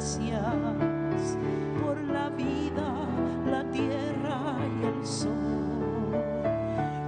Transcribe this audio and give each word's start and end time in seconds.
gracias 0.00 1.36
por 1.82 2.00
la 2.04 2.30
vida, 2.30 3.06
la 3.44 3.62
tierra 3.70 4.56
y 4.80 4.86
el 4.86 5.06
sol. 5.06 6.14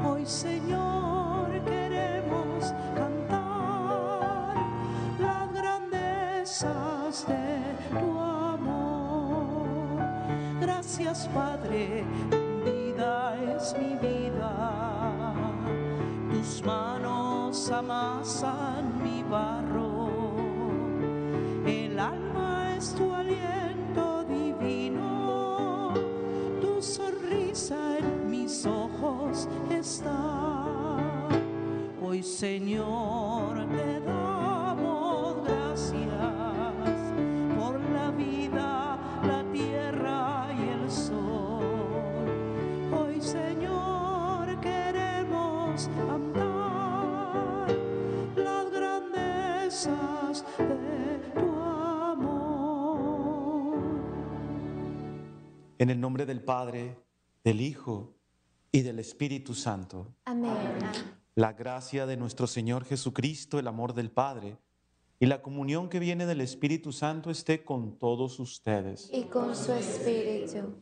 Hoy, 0.05 0.27
Señor, 0.27 1.49
queremos 1.65 2.75
cantar 2.95 4.57
las 5.19 5.53
grandezas 5.55 7.27
de 7.27 7.99
tu 7.99 8.21
amor. 8.21 9.65
Gracias, 10.61 11.27
Padre, 11.29 12.05
tu 12.31 12.71
vida 12.71 13.37
es 13.57 13.75
mi 13.79 13.97
vida. 14.07 15.33
Tus 16.31 16.63
manos 16.63 17.71
amasan 17.71 18.82
En 55.83 55.91
el 55.91 56.01
nombre 56.01 56.27
del 56.27 56.41
Padre, 56.41 56.97
del 57.43 57.61
Hijo 57.61 58.15
y 58.71 58.83
del 58.83 59.01
Espíritu 59.01 59.53
Santo. 59.53 60.15
Amén. 60.27 60.79
La 61.35 61.55
gracia 61.55 62.07
de 62.07 62.17
nuestro 62.17 62.47
Señor 62.47 62.85
Jesucristo, 62.85 63.59
el 63.59 63.67
amor 63.67 63.93
del 63.93 64.09
Padre 64.09 64.59
y 65.19 65.27
la 65.27 65.43
comunión 65.43 65.89
que 65.89 65.99
viene 65.99 66.25
del 66.25 66.41
Espíritu 66.41 66.93
Santo 66.93 67.33
esté 67.33 67.65
con 67.65 67.99
todos 67.99 68.39
ustedes. 68.39 69.11
Y 69.13 69.25
con 69.25 69.57
su 69.57 69.73
espíritu. 69.73 70.81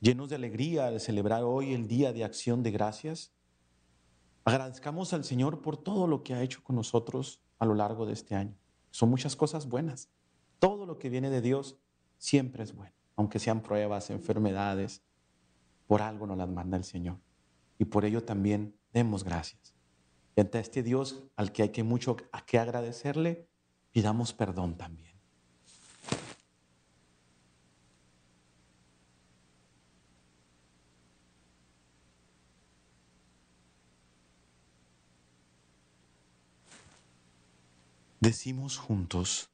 Llenos 0.00 0.28
de 0.30 0.34
alegría 0.34 0.88
al 0.88 0.98
celebrar 0.98 1.44
hoy 1.44 1.72
el 1.72 1.86
Día 1.86 2.12
de 2.12 2.24
Acción 2.24 2.64
de 2.64 2.72
Gracias, 2.72 3.32
agradezcamos 4.44 5.12
al 5.12 5.22
Señor 5.22 5.62
por 5.62 5.76
todo 5.76 6.08
lo 6.08 6.24
que 6.24 6.34
ha 6.34 6.42
hecho 6.42 6.60
con 6.64 6.74
nosotros 6.74 7.40
a 7.60 7.66
lo 7.66 7.76
largo 7.76 8.04
de 8.04 8.14
este 8.14 8.34
año. 8.34 8.58
Son 8.90 9.08
muchas 9.10 9.36
cosas 9.36 9.68
buenas. 9.68 10.08
Todo 10.58 10.86
lo 10.86 10.98
que 10.98 11.08
viene 11.08 11.30
de 11.30 11.40
Dios 11.40 11.78
siempre 12.18 12.64
es 12.64 12.74
bueno, 12.74 12.96
aunque 13.16 13.38
sean 13.38 13.62
pruebas, 13.62 14.10
enfermedades, 14.10 15.02
por 15.86 16.02
algo 16.02 16.26
nos 16.26 16.38
las 16.38 16.48
manda 16.48 16.76
el 16.76 16.84
Señor. 16.84 17.18
Y 17.78 17.84
por 17.86 18.04
ello 18.04 18.24
también 18.24 18.76
demos 18.92 19.24
gracias. 19.24 19.74
Y 20.36 20.40
ante 20.40 20.58
este 20.58 20.82
Dios 20.82 21.24
al 21.36 21.52
que 21.52 21.62
hay 21.62 21.68
que 21.70 21.84
mucho 21.84 22.16
a 22.32 22.44
que 22.44 22.58
agradecerle, 22.58 23.48
pidamos 23.92 24.32
perdón 24.32 24.76
también. 24.76 25.14
Decimos 38.20 38.78
juntos, 38.78 39.53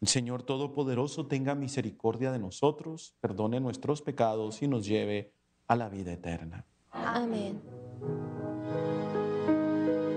El 0.00 0.08
Señor 0.08 0.42
Todopoderoso 0.44 1.26
tenga 1.26 1.54
misericordia 1.54 2.32
de 2.32 2.38
nosotros, 2.38 3.14
perdone 3.20 3.60
nuestros 3.60 4.00
pecados 4.00 4.62
y 4.62 4.68
nos 4.68 4.86
lleve 4.86 5.34
a 5.66 5.76
la 5.76 5.90
vida 5.90 6.10
eterna. 6.12 6.64
Amén. 6.90 7.60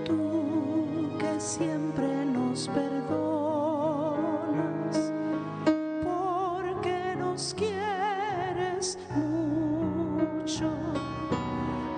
Tú 0.06 1.10
que 1.18 1.38
siempre 1.38 2.24
nos 2.24 2.66
perdonas, 2.68 3.12
porque 6.02 7.14
nos 7.18 7.52
quieres 7.52 8.98
mucho. 9.14 10.70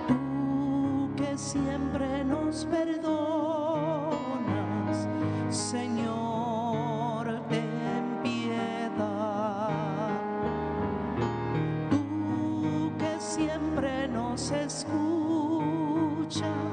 Tú 0.09 1.09
que 1.15 1.37
siempre 1.37 2.25
nos 2.25 2.65
perdonas, 2.65 3.07
Señor, 5.49 6.26
future. 16.29 16.66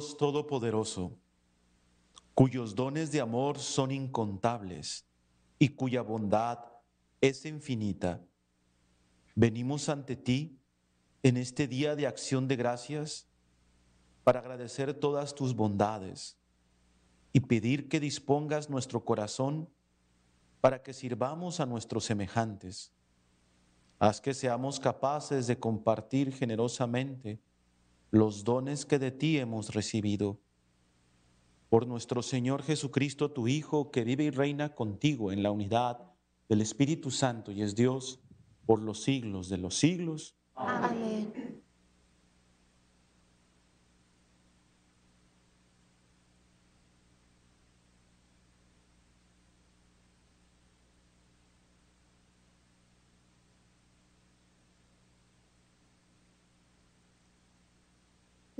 Dios 0.00 0.16
Todopoderoso, 0.16 1.18
cuyos 2.32 2.74
dones 2.74 3.12
de 3.12 3.20
amor 3.20 3.58
son 3.58 3.90
incontables 3.90 5.04
y 5.58 5.68
cuya 5.68 6.00
bondad 6.00 6.58
es 7.20 7.44
infinita, 7.44 8.24
venimos 9.34 9.90
ante 9.90 10.16
ti 10.16 10.58
en 11.22 11.36
este 11.36 11.68
día 11.68 11.96
de 11.96 12.06
acción 12.06 12.48
de 12.48 12.56
gracias 12.56 13.28
para 14.24 14.40
agradecer 14.40 14.94
todas 14.94 15.34
tus 15.34 15.54
bondades 15.54 16.38
y 17.34 17.40
pedir 17.40 17.90
que 17.90 18.00
dispongas 18.00 18.70
nuestro 18.70 19.04
corazón 19.04 19.68
para 20.62 20.82
que 20.82 20.94
sirvamos 20.94 21.60
a 21.60 21.66
nuestros 21.66 22.06
semejantes. 22.06 22.90
Haz 23.98 24.22
que 24.22 24.32
seamos 24.32 24.80
capaces 24.80 25.46
de 25.46 25.58
compartir 25.58 26.32
generosamente 26.32 27.38
los 28.10 28.44
dones 28.44 28.86
que 28.86 28.98
de 28.98 29.10
ti 29.10 29.38
hemos 29.38 29.74
recibido. 29.74 30.40
Por 31.68 31.86
nuestro 31.86 32.22
Señor 32.22 32.62
Jesucristo, 32.62 33.30
tu 33.30 33.46
Hijo, 33.46 33.90
que 33.90 34.04
vive 34.04 34.24
y 34.24 34.30
reina 34.30 34.74
contigo 34.74 35.30
en 35.30 35.42
la 35.42 35.52
unidad 35.52 36.10
del 36.48 36.60
Espíritu 36.60 37.10
Santo 37.10 37.52
y 37.52 37.62
es 37.62 37.76
Dios 37.76 38.20
por 38.66 38.82
los 38.82 39.02
siglos 39.02 39.48
de 39.48 39.58
los 39.58 39.76
siglos. 39.76 40.34
Amén. 40.54 41.09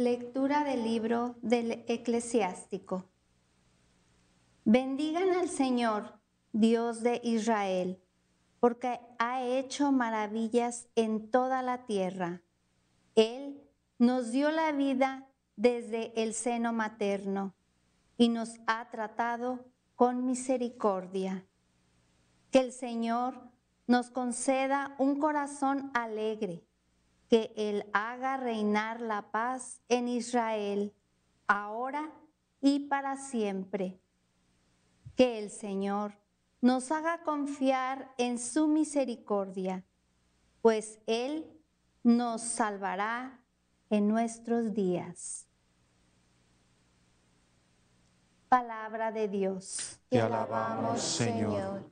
Lectura 0.01 0.65
del 0.65 0.83
libro 0.83 1.37
del 1.43 1.85
eclesiástico. 1.87 3.05
Bendigan 4.65 5.29
al 5.33 5.51
Señor, 5.51 6.19
Dios 6.53 7.03
de 7.03 7.21
Israel, 7.23 8.03
porque 8.61 8.99
ha 9.19 9.43
hecho 9.43 9.93
maravillas 9.93 10.89
en 10.97 11.31
toda 11.31 11.61
la 11.61 11.85
tierra. 11.85 12.41
Él 13.15 13.61
nos 13.99 14.33
dio 14.33 14.51
la 14.51 14.73
vida 14.73 15.29
desde 15.57 16.15
el 16.23 16.33
seno 16.33 16.73
materno 16.73 17.55
y 18.17 18.31
nos 18.31 18.55
ha 18.67 18.89
tratado 18.89 19.67
con 19.97 20.25
misericordia. 20.25 21.47
Que 22.51 22.61
el 22.61 22.73
Señor 22.73 23.51
nos 23.87 24.09
conceda 24.09 24.95
un 24.99 25.21
corazón 25.21 25.91
alegre, 25.93 26.65
que 27.31 27.55
Él 27.57 27.89
haga 27.93 28.37
reinar 28.37 29.01
la 29.01 29.31
paz 29.31 29.81
en 29.89 30.09
Israel, 30.09 30.93
ahora 31.47 32.13
y 32.61 32.89
para 32.89 33.17
siempre. 33.17 34.01
Que 35.15 35.39
el 35.39 35.51
Señor 35.51 36.19
nos 36.61 36.91
haga 36.91 37.23
confiar 37.23 38.13
en 38.19 38.37
su 38.39 38.67
misericordia, 38.67 39.85
pues 40.61 40.99
Él 41.07 41.47
nos 42.03 42.43
salvará 42.43 43.41
en 43.91 44.09
nuestros 44.09 44.75
días. 44.75 45.47
Palabra 48.49 49.13
de 49.13 49.29
Dios. 49.29 50.01
Te 50.09 50.21
alabamos, 50.21 51.01
Señor. 51.01 51.89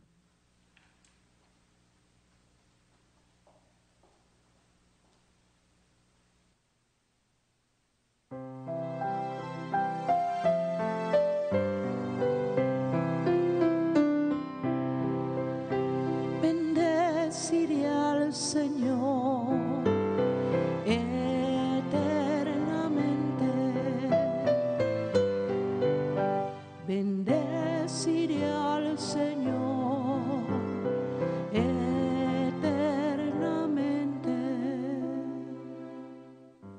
Bendeciré 16.42 17.86
al 17.86 18.34
Señor 18.34 18.77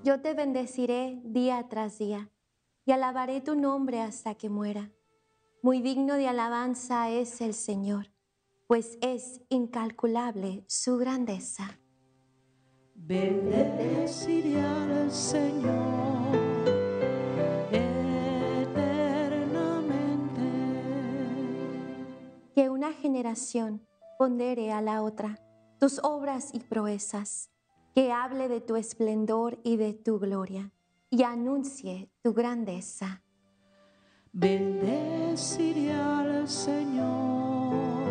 Yo 0.09 0.19
te 0.21 0.33
bendeciré 0.33 1.21
día 1.23 1.67
tras 1.69 1.99
día 1.99 2.31
y 2.83 2.93
alabaré 2.93 3.41
tu 3.41 3.53
nombre 3.53 4.01
hasta 4.01 4.33
que 4.33 4.49
muera. 4.49 4.91
Muy 5.61 5.83
digno 5.83 6.15
de 6.15 6.27
alabanza 6.27 7.11
es 7.11 7.41
el 7.41 7.53
Señor, 7.53 8.11
pues 8.65 8.97
es 9.01 9.39
incalculable 9.49 10.63
su 10.65 10.97
grandeza. 10.97 11.79
Bendeciré 12.95 14.59
al 14.59 15.11
Señor 15.11 16.35
eternamente. 17.71 18.81
Que 22.55 22.71
una 22.71 22.93
generación 22.93 23.87
pondere 24.17 24.71
a 24.71 24.81
la 24.81 25.03
otra 25.03 25.39
tus 25.79 25.99
obras 26.03 26.49
y 26.51 26.61
proezas, 26.61 27.51
que 27.93 28.11
hable 28.11 28.47
de 28.47 28.61
tu 28.61 28.75
esplendor 28.75 29.59
y 29.63 29.77
de 29.77 29.93
tu 29.93 30.19
gloria, 30.19 30.71
y 31.09 31.23
anuncie 31.23 32.09
tu 32.21 32.33
grandeza. 32.33 33.23
Bendeciré 34.31 35.91
al 35.91 36.47
Señor 36.47 38.07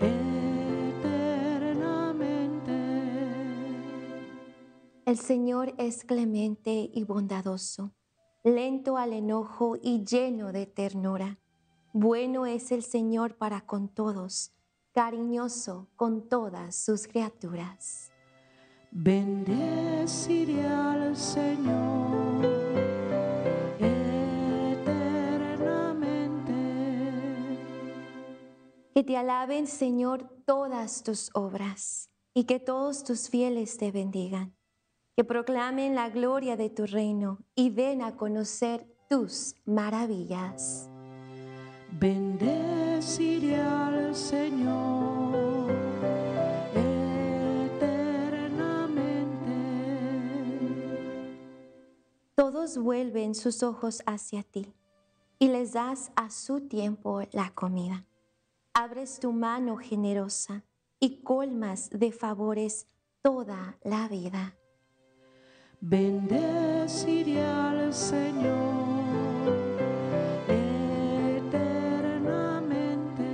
eternamente. 0.00 1.08
El 5.04 5.18
Señor 5.18 5.74
es 5.76 6.04
clemente 6.04 6.90
y 6.94 7.02
bondadoso, 7.04 7.92
lento 8.44 8.96
al 8.96 9.12
enojo 9.12 9.76
y 9.82 10.04
lleno 10.04 10.52
de 10.52 10.66
ternura. 10.66 11.40
Bueno 11.92 12.46
es 12.46 12.70
el 12.70 12.84
Señor 12.84 13.36
para 13.36 13.62
con 13.62 13.88
todos, 13.88 14.52
cariñoso 14.92 15.88
con 15.96 16.28
todas 16.28 16.76
sus 16.76 17.08
criaturas. 17.08 18.07
Bendeciré 18.90 20.66
al 20.66 21.14
Señor 21.14 22.46
eternamente. 23.78 26.54
Que 28.94 29.04
te 29.04 29.16
alaben, 29.16 29.66
Señor, 29.66 30.30
todas 30.46 31.02
tus 31.02 31.30
obras, 31.34 32.08
y 32.34 32.44
que 32.44 32.60
todos 32.60 33.04
tus 33.04 33.28
fieles 33.28 33.76
te 33.76 33.92
bendigan. 33.92 34.56
Que 35.16 35.24
proclamen 35.24 35.94
la 35.94 36.08
gloria 36.08 36.56
de 36.56 36.70
tu 36.70 36.86
reino 36.86 37.44
y 37.54 37.70
den 37.70 38.02
a 38.02 38.16
conocer 38.16 38.86
tus 39.10 39.54
maravillas. 39.66 40.88
Bendeciré 41.90 43.56
al 43.56 44.14
Señor 44.14 45.87
Todos 52.38 52.78
vuelven 52.78 53.34
sus 53.34 53.64
ojos 53.64 54.00
hacia 54.06 54.44
ti 54.44 54.72
y 55.40 55.48
les 55.48 55.72
das 55.72 56.12
a 56.14 56.30
su 56.30 56.68
tiempo 56.68 57.22
la 57.32 57.50
comida. 57.50 58.06
Abres 58.74 59.18
tu 59.18 59.32
mano 59.32 59.76
generosa 59.76 60.64
y 61.00 61.24
colmas 61.24 61.90
de 61.90 62.12
favores 62.12 62.86
toda 63.22 63.76
la 63.82 64.06
vida. 64.06 64.56
Bendeciré 65.80 67.42
al 67.42 67.92
Señor 67.92 69.48
eternamente. 70.46 73.24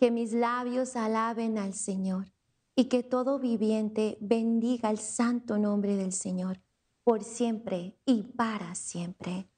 Que 0.00 0.10
mis 0.10 0.32
labios 0.32 0.96
alaben 0.96 1.58
al 1.58 1.74
Señor 1.74 2.32
y 2.74 2.86
que 2.86 3.04
todo 3.04 3.38
viviente 3.38 4.18
bendiga 4.20 4.90
el 4.90 4.98
santo 4.98 5.58
nombre 5.58 5.94
del 5.94 6.12
Señor 6.12 6.58
por 7.04 7.24
siempre 7.24 7.98
y 8.06 8.22
para 8.22 8.74
siempre. 8.74 9.48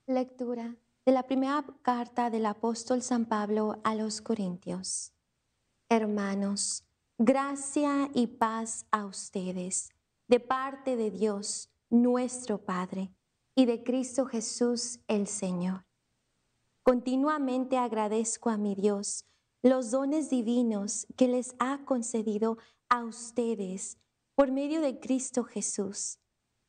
Lectura 0.08 0.76
de 1.06 1.12
la 1.12 1.24
primera 1.24 1.66
carta 1.82 2.30
del 2.30 2.46
apóstol 2.46 3.02
San 3.02 3.26
Pablo 3.26 3.80
a 3.84 3.96
los 3.96 4.22
Corintios. 4.22 5.14
Hermanos, 5.90 6.84
gracia 7.18 8.10
y 8.14 8.28
paz 8.28 8.86
a 8.92 9.06
ustedes 9.06 9.90
de 10.28 10.40
parte 10.40 10.96
de 10.96 11.10
Dios, 11.10 11.70
nuestro 11.90 12.60
Padre, 12.60 13.12
y 13.56 13.66
de 13.66 13.84
Cristo 13.84 14.26
Jesús 14.26 15.00
el 15.08 15.28
Señor. 15.28 15.86
Continuamente 16.84 17.78
agradezco 17.78 18.50
a 18.50 18.58
mi 18.58 18.76
Dios 18.76 19.26
los 19.62 19.92
dones 19.92 20.30
divinos 20.30 21.06
que 21.18 21.28
les 21.28 21.56
ha 21.60 21.84
concedido 21.86 22.58
a 22.90 23.04
ustedes 23.04 23.98
por 24.36 24.52
medio 24.52 24.82
de 24.82 25.00
Cristo 25.00 25.44
Jesús, 25.44 26.20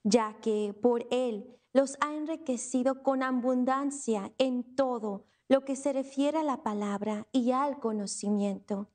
ya 0.03 0.41
que 0.41 0.75
por 0.83 1.07
Él 1.11 1.59
los 1.73 1.97
ha 2.01 2.15
enriquecido 2.15 3.03
con 3.03 3.23
abundancia 3.23 4.33
en 4.39 4.75
todo 4.75 5.25
lo 5.49 5.65
que 5.65 5.77
se 5.77 5.93
refiere 5.93 6.39
a 6.39 6.43
la 6.43 6.63
palabra 6.63 7.27
y 7.33 7.53
al 7.53 7.79
conocimiento. 7.79 8.89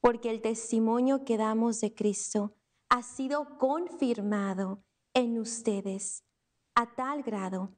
Porque 0.00 0.30
el 0.30 0.40
testimonio 0.40 1.24
que 1.24 1.36
damos 1.36 1.80
de 1.80 1.94
Cristo 1.94 2.54
ha 2.88 3.02
sido 3.02 3.58
confirmado 3.58 4.84
en 5.14 5.38
ustedes 5.38 6.24
a 6.74 6.94
tal 6.94 7.22
grado 7.22 7.70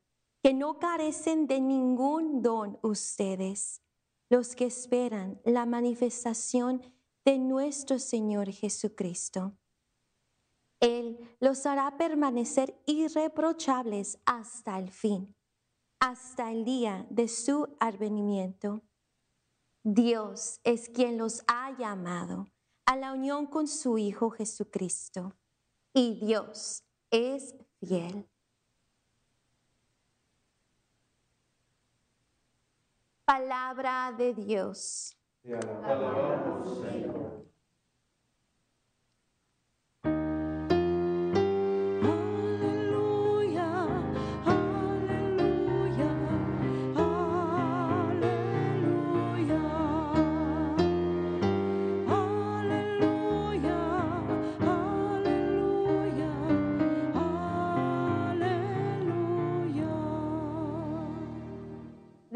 que 0.43 0.55
no 0.55 0.79
carecen 0.79 1.47
de 1.47 1.61
ningún 1.61 2.43
don 2.43 2.79
ustedes, 2.83 3.83
los 4.29 4.55
que 4.55 4.67
esperan 4.67 5.41
la 5.45 5.67
manifestación 5.67 6.83
de 7.25 7.39
nuestro 7.39 7.99
Señor 7.99 8.51
Jesucristo. 8.51 9.57
Él 10.87 11.19
los 11.41 11.67
hará 11.67 11.97
permanecer 11.97 12.81
irreprochables 12.87 14.21
hasta 14.25 14.79
el 14.79 14.93
fin, 14.93 15.35
hasta 15.99 16.53
el 16.53 16.65
día 16.65 17.09
de 17.11 17.27
su 17.27 17.77
advenimiento. 17.81 18.83
Dios 19.83 20.61
es 20.63 20.89
quien 20.89 21.19
los 21.19 21.43
ha 21.49 21.77
llamado 21.77 22.47
a 22.85 22.95
la 22.95 23.15
unión 23.15 23.47
con 23.47 23.67
su 23.67 23.99
Hijo 23.99 24.31
Jesucristo. 24.31 25.35
Y 25.93 26.21
Dios 26.25 26.85
es 27.11 27.57
fiel. 27.81 28.29
Palabra 33.25 34.15
de 34.17 34.35
Dios. 34.35 35.17
Aleluya, 35.83 37.27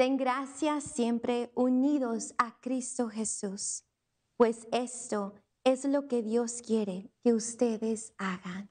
Den 0.00 0.16
gracias 0.16 0.85
siempre 0.85 1.52
unidos 1.54 2.33
a 2.38 2.59
Cristo 2.62 3.11
Jesús, 3.11 3.85
pues 4.38 4.66
esto 4.73 5.35
es 5.62 5.85
lo 5.85 6.09
que 6.09 6.23
Dios 6.23 6.62
quiere 6.66 7.12
que 7.23 7.35
ustedes 7.35 8.14
hagan. 8.16 8.71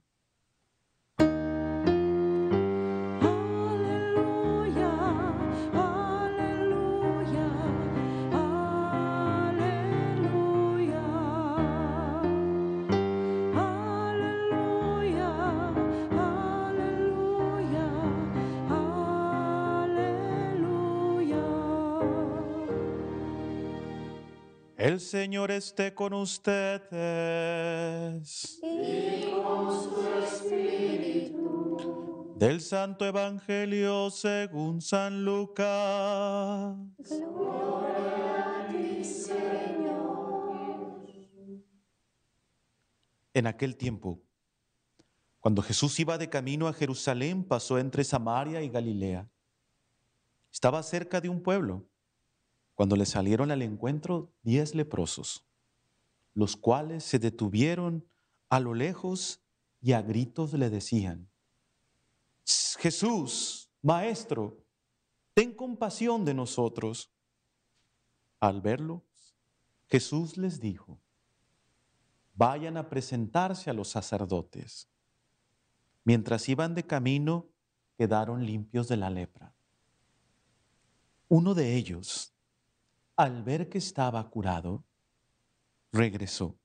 El 24.79 25.01
Señor 25.01 25.51
esté 25.51 25.93
con 25.93 26.13
ustedes. 26.13 26.89
Del 32.37 32.61
Santo 32.61 33.05
Evangelio 33.05 34.09
según 34.09 34.79
San 34.81 35.25
Lucas. 35.25 36.77
En 43.33 43.47
aquel 43.47 43.75
tiempo, 43.75 44.21
cuando 45.41 45.61
Jesús 45.61 45.99
iba 45.99 46.17
de 46.17 46.29
camino 46.29 46.69
a 46.69 46.73
Jerusalén, 46.73 47.43
pasó 47.43 47.79
entre 47.79 48.05
Samaria 48.05 48.61
y 48.61 48.69
Galilea. 48.69 49.29
Estaba 50.49 50.81
cerca 50.83 51.19
de 51.19 51.27
un 51.27 51.43
pueblo 51.43 51.88
cuando 52.79 52.95
le 52.95 53.05
salieron 53.05 53.51
al 53.51 53.61
encuentro 53.61 54.31
diez 54.41 54.73
leprosos, 54.73 55.45
los 56.33 56.55
cuales 56.55 57.03
se 57.03 57.19
detuvieron 57.19 58.07
a 58.47 58.61
lo 58.61 58.73
lejos 58.73 59.43
y 59.81 59.91
a 59.91 60.01
gritos 60.01 60.53
le 60.53 60.69
decían, 60.69 61.29
Jesús, 62.79 63.69
Maestro, 63.81 64.63
ten 65.33 65.53
compasión 65.53 66.23
de 66.23 66.33
nosotros. 66.33 67.11
Al 68.39 68.61
verlo, 68.61 69.03
Jesús 69.87 70.37
les 70.37 70.61
dijo, 70.61 71.01
vayan 72.33 72.77
a 72.77 72.87
presentarse 72.87 73.69
a 73.69 73.73
los 73.73 73.89
sacerdotes. 73.89 74.87
Mientras 76.05 76.47
iban 76.47 76.75
de 76.75 76.87
camino, 76.87 77.49
quedaron 77.97 78.45
limpios 78.45 78.87
de 78.87 78.95
la 78.95 79.09
lepra. 79.09 79.53
Uno 81.27 81.53
de 81.53 81.75
ellos, 81.75 82.33
al 83.19 83.43
ver 83.43 83.67
que 83.67 83.79
estaba 83.79 84.29
curado, 84.29 84.85
regresó, 85.91 86.57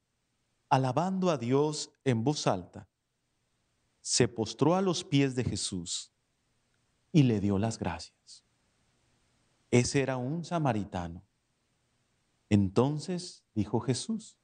alabando 0.68 1.30
a 1.30 1.37
Dios 1.37 1.90
en 2.04 2.23
voz 2.23 2.46
alta. 2.46 2.88
Se 4.00 4.28
postró 4.28 4.76
a 4.76 4.80
los 4.80 5.02
pies 5.02 5.34
de 5.34 5.42
Jesús 5.42 6.12
y 7.11 7.25
le 7.25 7.40
dio 7.40 7.58
las 7.58 7.76
gracias. 7.76 8.44
Ese 9.73 10.00
era 10.00 10.16
un 10.16 10.44
samaritano. 10.44 11.25
Entonces 12.49 13.44
dijo 13.56 13.80
Jesús, 13.80 14.38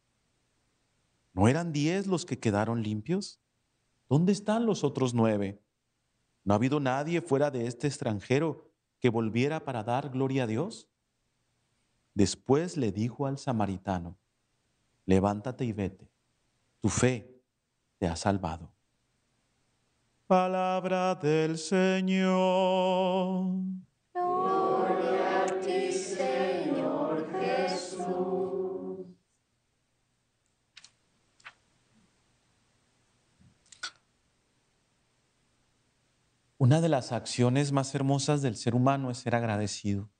¿no 1.33 1.47
eran 1.47 1.73
diez 1.73 2.09
los 2.09 2.26
que 2.26 2.40
quedaron 2.40 2.83
limpios? 2.83 3.40
¿Dónde 4.09 4.33
están 4.33 4.67
los 4.67 4.83
otros 4.83 5.14
nueve? 5.14 5.62
¿No 6.43 6.55
ha 6.55 6.57
habido 6.57 6.81
nadie 6.81 7.23
fuera 7.23 7.52
de 7.52 7.69
este 7.69 7.87
extranjero 7.87 8.69
que 8.99 9.11
volviera 9.11 9.64
para 9.64 9.85
dar 9.85 10.11
gloria 10.11 10.43
a 10.43 10.47
Dios? 10.49 10.90
Después 12.21 12.77
le 12.77 12.93
dijo 12.93 13.27
al 13.27 13.39
samaritano, 13.39 14.19
levántate 15.07 15.65
y 15.65 15.73
vete, 15.73 16.12
tu 16.79 16.91
fe 16.91 17.41
te 17.97 18.07
ha 18.09 18.15
salvado. 18.15 18.71
Palabra 20.27 21.15
del 21.15 21.57
Señor. 21.57 23.47
Una 36.59 36.83
de 36.83 36.89
las 36.91 37.12
acciones 37.12 37.73
más 37.73 37.95
hermosas 37.95 38.43
del 38.43 38.57
ser 38.57 38.75
humano 38.75 39.11
es 39.11 39.17
ser 39.17 39.35
agradecido. 39.35 40.11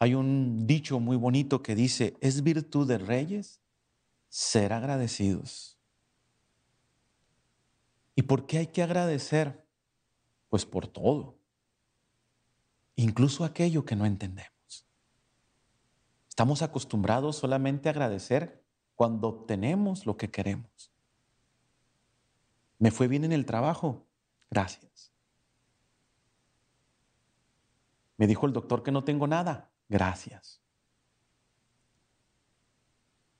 Hay 0.00 0.14
un 0.14 0.66
dicho 0.66 1.00
muy 1.00 1.16
bonito 1.16 1.62
que 1.62 1.74
dice, 1.74 2.16
es 2.20 2.42
virtud 2.42 2.86
de 2.86 2.98
reyes 2.98 3.60
ser 4.28 4.72
agradecidos. 4.72 5.76
¿Y 8.14 8.22
por 8.22 8.46
qué 8.46 8.58
hay 8.58 8.66
que 8.68 8.82
agradecer? 8.82 9.64
Pues 10.48 10.64
por 10.64 10.86
todo, 10.86 11.36
incluso 12.96 13.44
aquello 13.44 13.84
que 13.84 13.96
no 13.96 14.06
entendemos. 14.06 14.86
Estamos 16.28 16.62
acostumbrados 16.62 17.36
solamente 17.36 17.88
a 17.88 17.92
agradecer 17.92 18.64
cuando 18.94 19.28
obtenemos 19.28 20.06
lo 20.06 20.16
que 20.16 20.30
queremos. 20.30 20.92
Me 22.78 22.90
fue 22.90 23.08
bien 23.08 23.24
en 23.24 23.32
el 23.32 23.44
trabajo, 23.44 24.06
gracias. 24.50 25.12
Me 28.16 28.26
dijo 28.26 28.46
el 28.46 28.52
doctor 28.52 28.82
que 28.82 28.92
no 28.92 29.04
tengo 29.04 29.26
nada, 29.26 29.67
gracias. 29.88 30.60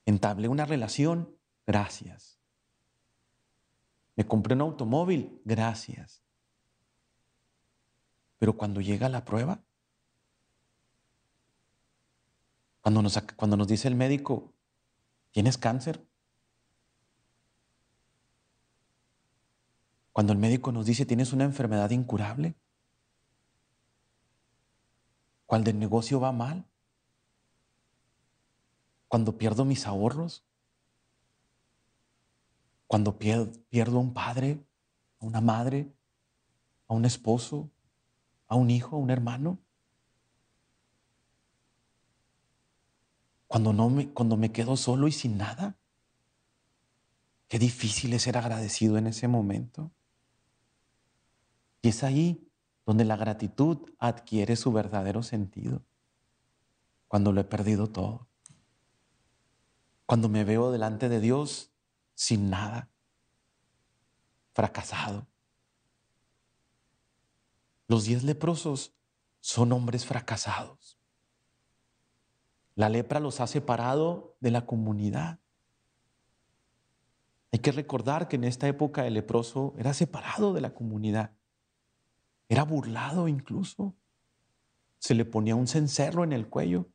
Entablé 0.07 0.49
una 0.49 0.65
relación, 0.65 1.37
gracias. 1.67 2.39
Me 4.17 4.27
compré 4.27 4.55
un 4.55 4.63
automóvil, 4.63 5.41
gracias. 5.45 6.23
Pero 8.39 8.57
cuando 8.57 8.81
llega 8.81 9.09
la 9.09 9.25
prueba, 9.25 9.63
cuando 12.81 13.03
nos, 13.03 13.21
cuando 13.37 13.57
nos 13.57 13.69
dice 13.69 13.87
el 13.89 13.95
médico, 13.95 14.55
¿tienes 15.31 15.59
cáncer? 15.59 16.05
Cuando 20.13 20.33
el 20.33 20.39
médico 20.39 20.73
nos 20.73 20.87
dice, 20.87 21.07
¿tienes 21.07 21.33
una 21.33 21.45
enfermedad 21.45 21.91
incurable? 21.91 22.57
Cuando 25.49 25.71
el 25.71 25.79
negocio 25.79 26.21
va 26.21 26.31
mal. 26.31 26.67
Cuando 29.09 29.39
pierdo 29.39 29.65
mis 29.65 29.87
ahorros. 29.87 30.45
Cuando 32.87 33.19
pierdo, 33.19 33.97
a 33.97 34.01
un 34.01 34.13
padre, 34.13 34.63
a 35.21 35.25
una 35.25 35.41
madre, 35.41 35.91
a 36.87 36.93
un 36.93 37.07
esposo, 37.07 37.71
a 38.47 38.57
un 38.57 38.71
hijo, 38.71 38.97
a 38.97 38.99
un 38.99 39.09
hermano. 39.09 39.59
Cuando, 43.47 43.73
no 43.73 43.89
me, 43.89 44.11
cuando 44.11 44.37
me 44.37 44.53
quedo 44.53 44.77
solo 44.77 45.09
y 45.09 45.13
sin 45.13 45.39
nada. 45.39 45.79
Qué 47.49 47.59
difícil 47.59 48.13
es 48.13 48.25
ser 48.25 48.37
agradecido 48.37 48.99
en 48.99 49.07
ese 49.07 49.29
momento. 49.29 49.91
Y 51.81 51.89
es 51.89 52.05
ahí 52.05 52.48
donde 52.89 53.05
la 53.05 53.17
gratitud 53.17 53.87
adquiere 53.99 54.57
su 54.57 54.73
verdadero 54.73 55.23
sentido. 55.23 55.83
Cuando 57.07 57.33
lo 57.33 57.43
he 57.43 57.45
perdido 57.45 57.89
todo. 57.89 58.29
Cuando 60.07 60.31
me 60.31 60.43
veo 60.43 60.71
delante 60.71 61.11
de 61.11 61.21
Dios 61.21 61.71
sin 62.15 62.49
nada. 62.49 62.89
Fracasado. 64.55 65.27
Los 67.89 68.05
diez 68.05 68.23
leprosos 68.23 68.95
son 69.41 69.73
hombres 69.73 70.07
fracasados. 70.07 70.99
La 72.75 72.89
lepra 72.89 73.21
los 73.21 73.41
ha 73.41 73.47
separado 73.49 74.35
de 74.41 74.51
la 74.51 74.65
comunidad. 74.65 75.41
Hay 77.53 77.59
que 77.59 77.71
recordar 77.71 78.29
que 78.29 78.37
en 78.37 78.45
esta 78.45 78.67
época 78.67 79.07
el 79.07 79.13
leproso 79.13 79.75
era 79.77 79.93
separado 79.93 80.55
de 80.55 80.63
la 80.63 80.73
comunidad. 80.73 81.38
Era 82.49 82.65
burlado 82.65 83.29
incluso. 83.29 83.95
Se 84.99 85.15
le 85.15 85.25
ponía 85.25 85.55
un 85.55 85.67
cencerro 85.67 86.25
en 86.25 86.33
el 86.33 86.49
cuello 86.49 86.89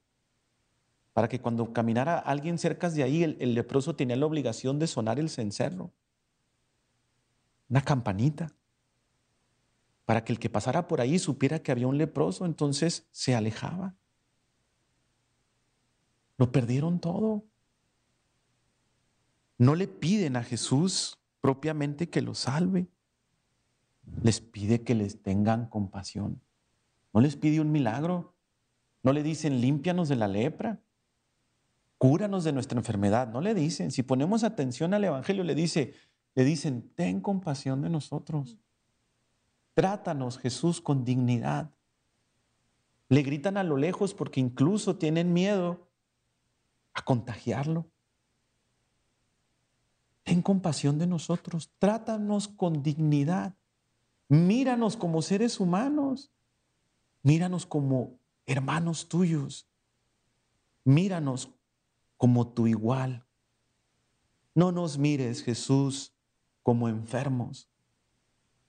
para 1.14 1.30
que 1.30 1.40
cuando 1.40 1.72
caminara 1.72 2.18
alguien 2.18 2.58
cerca 2.58 2.90
de 2.90 3.04
ahí, 3.04 3.24
el, 3.24 3.54
leproso 3.54 3.96
tenía 3.96 4.16
la 4.16 4.26
obligación 4.26 4.80
de 4.80 4.88
sonar 4.88 5.20
el 5.20 5.30
cencerro. 5.30 5.94
Una 7.70 7.82
campanita. 7.82 8.52
Para 10.06 10.26
que 10.26 10.34
el 10.34 10.40
que 10.40 10.50
pasara 10.50 10.88
por 10.88 11.00
ahí 11.00 11.20
supiera 11.20 11.60
que 11.60 11.72
había 11.72 11.88
un 11.88 12.00
leproso, 12.00 12.46
entonces 12.46 13.08
se 13.12 13.36
alejaba. 13.36 13.96
Lo 16.38 16.52
perdieron 16.52 17.00
todo. 17.00 17.46
No 19.60 19.76
le 19.76 19.88
piden 19.88 20.36
a 20.36 20.44
Jesús 20.44 21.20
propiamente 21.42 22.10
que 22.10 22.24
lo 22.24 22.34
salve. 22.34 22.88
Les 24.22 24.42
pide 24.42 24.84
que 24.84 24.96
les 24.96 25.22
tengan 25.22 25.68
compasión. 25.68 26.42
No 27.14 27.22
les 27.22 27.36
pide 27.36 27.60
un 27.60 27.72
milagro. 27.72 28.36
No 29.02 29.14
le 29.14 29.24
dicen 29.24 29.62
límpianos 29.62 30.10
de 30.10 30.16
la 30.16 30.28
lepra. 30.28 30.82
Cúranos 31.98 32.44
de 32.44 32.54
nuestra 32.54 32.78
enfermedad. 32.78 33.28
No 33.28 33.42
le 33.42 33.54
dicen. 33.54 33.92
Si 33.92 34.04
ponemos 34.04 34.44
atención 34.44 34.94
al 34.94 35.04
Evangelio, 35.04 35.44
le, 35.44 35.56
dice, 35.56 35.94
le 36.36 36.44
dicen, 36.44 36.92
ten 36.96 37.22
compasión 37.22 37.82
de 37.82 37.90
nosotros. 37.90 38.58
Trátanos, 39.74 40.38
Jesús, 40.38 40.82
con 40.82 41.04
dignidad. 41.04 41.72
Le 43.10 43.22
gritan 43.22 43.58
a 43.58 43.64
lo 43.64 43.78
lejos 43.78 44.14
porque 44.14 44.40
incluso 44.40 44.98
tienen 44.98 45.34
miedo 45.34 45.88
a 46.94 47.04
contagiarlo. 47.04 47.88
Ten 50.24 50.42
compasión 50.42 50.98
de 51.00 51.08
nosotros, 51.08 51.70
trátanos 51.80 52.48
con 52.48 52.82
dignidad, 52.82 53.56
míranos 54.34 54.98
como 54.98 55.22
seres 55.22 55.60
humanos, 55.60 56.32
míranos 57.22 57.68
como 57.68 58.20
hermanos 58.48 59.08
tuyos, 59.08 59.70
míranos 60.84 61.52
como 62.18 62.48
tu 62.48 62.66
igual. 62.66 63.28
No 64.56 64.72
nos 64.72 64.98
mires, 64.98 65.44
Jesús, 65.44 66.16
como 66.64 66.90
enfermos. 66.90 67.70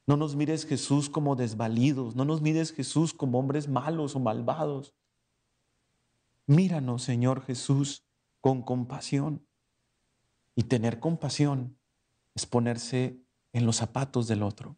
No 0.06 0.18
nos 0.18 0.36
mires, 0.36 0.66
Jesús, 0.66 1.08
como 1.08 1.34
desvalidos. 1.34 2.14
No 2.14 2.26
nos 2.26 2.42
mires, 2.42 2.70
Jesús, 2.72 3.14
como 3.14 3.38
hombres 3.38 3.66
malos 3.66 4.14
o 4.16 4.20
malvados. 4.20 4.94
Míranos, 6.46 7.02
Señor 7.02 7.42
Jesús, 7.42 8.04
con 8.42 8.60
compasión. 8.60 9.46
Y 10.54 10.64
tener 10.64 11.00
compasión 11.00 11.78
es 12.34 12.44
ponerse 12.44 13.18
en 13.54 13.64
los 13.64 13.76
zapatos 13.76 14.28
del 14.28 14.42
otro. 14.42 14.76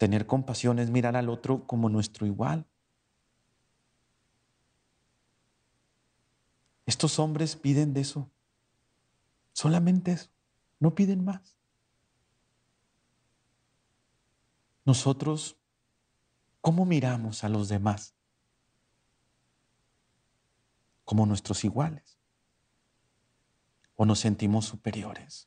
Tener 0.00 0.26
compasión 0.26 0.78
es 0.78 0.88
mirar 0.88 1.14
al 1.14 1.28
otro 1.28 1.66
como 1.66 1.90
nuestro 1.90 2.26
igual. 2.26 2.64
Estos 6.86 7.18
hombres 7.18 7.54
piden 7.54 7.92
de 7.92 8.00
eso. 8.00 8.30
Solamente 9.52 10.12
eso. 10.12 10.30
No 10.78 10.94
piden 10.94 11.22
más. 11.22 11.54
Nosotros, 14.86 15.58
¿cómo 16.62 16.86
miramos 16.86 17.44
a 17.44 17.50
los 17.50 17.68
demás? 17.68 18.14
Como 21.04 21.26
nuestros 21.26 21.62
iguales 21.62 22.16
o 23.96 24.06
nos 24.06 24.20
sentimos 24.20 24.64
superiores? 24.64 25.46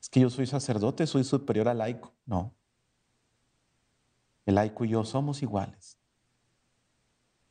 Es 0.00 0.08
que 0.08 0.18
yo 0.18 0.30
soy 0.30 0.48
sacerdote, 0.48 1.06
soy 1.06 1.22
superior 1.22 1.68
al 1.68 1.78
laico. 1.78 2.12
No. 2.26 2.52
El 4.46 4.56
laico 4.56 4.84
y 4.84 4.90
yo 4.90 5.04
somos 5.04 5.42
iguales. 5.42 5.98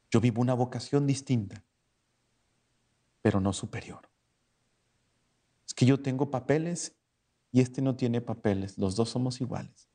Yo 0.10 0.20
vivo 0.20 0.42
una 0.42 0.54
vocación 0.54 1.08
distinta, 1.08 1.64
pero 3.22 3.40
no 3.40 3.54
superior. 3.54 4.10
Es 5.66 5.74
que 5.74 5.86
yo 5.86 6.02
tengo 6.02 6.30
papeles 6.30 6.96
y 7.52 7.62
este 7.62 7.82
no 7.82 7.96
tiene 7.96 8.20
papeles. 8.20 8.78
Los 8.78 8.96
dos 8.96 9.10
somos 9.10 9.40
iguales. 9.40 9.88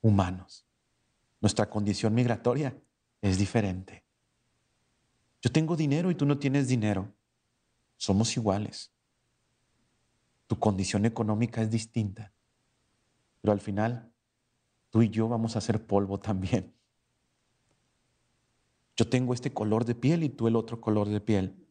Humanos. 0.00 0.66
Nuestra 1.40 1.68
condición 1.70 2.14
migratoria 2.14 2.76
es 3.22 3.38
diferente. 3.38 4.04
Yo 5.40 5.52
tengo 5.52 5.76
dinero 5.76 6.10
y 6.10 6.14
tú 6.14 6.26
no 6.26 6.38
tienes 6.38 6.68
dinero. 6.68 7.12
Somos 7.96 8.36
iguales. 8.36 8.90
Tu 10.46 10.58
condición 10.58 11.04
económica 11.04 11.62
es 11.62 11.70
distinta. 11.70 12.32
Pero 13.40 13.52
al 13.52 13.60
final, 13.60 14.13
tú 14.94 15.02
y 15.02 15.10
yo 15.10 15.26
vamos 15.26 15.56
a 15.56 15.60
ser 15.60 15.84
polvo 15.84 16.20
también. 16.20 16.72
Yo 18.94 19.08
tengo 19.08 19.34
este 19.34 19.52
color 19.52 19.84
de 19.84 19.96
piel 19.96 20.22
y 20.22 20.28
tú 20.28 20.46
el 20.46 20.54
otro 20.54 20.80
color 20.80 21.08
de 21.08 21.20
piel. 21.20 21.66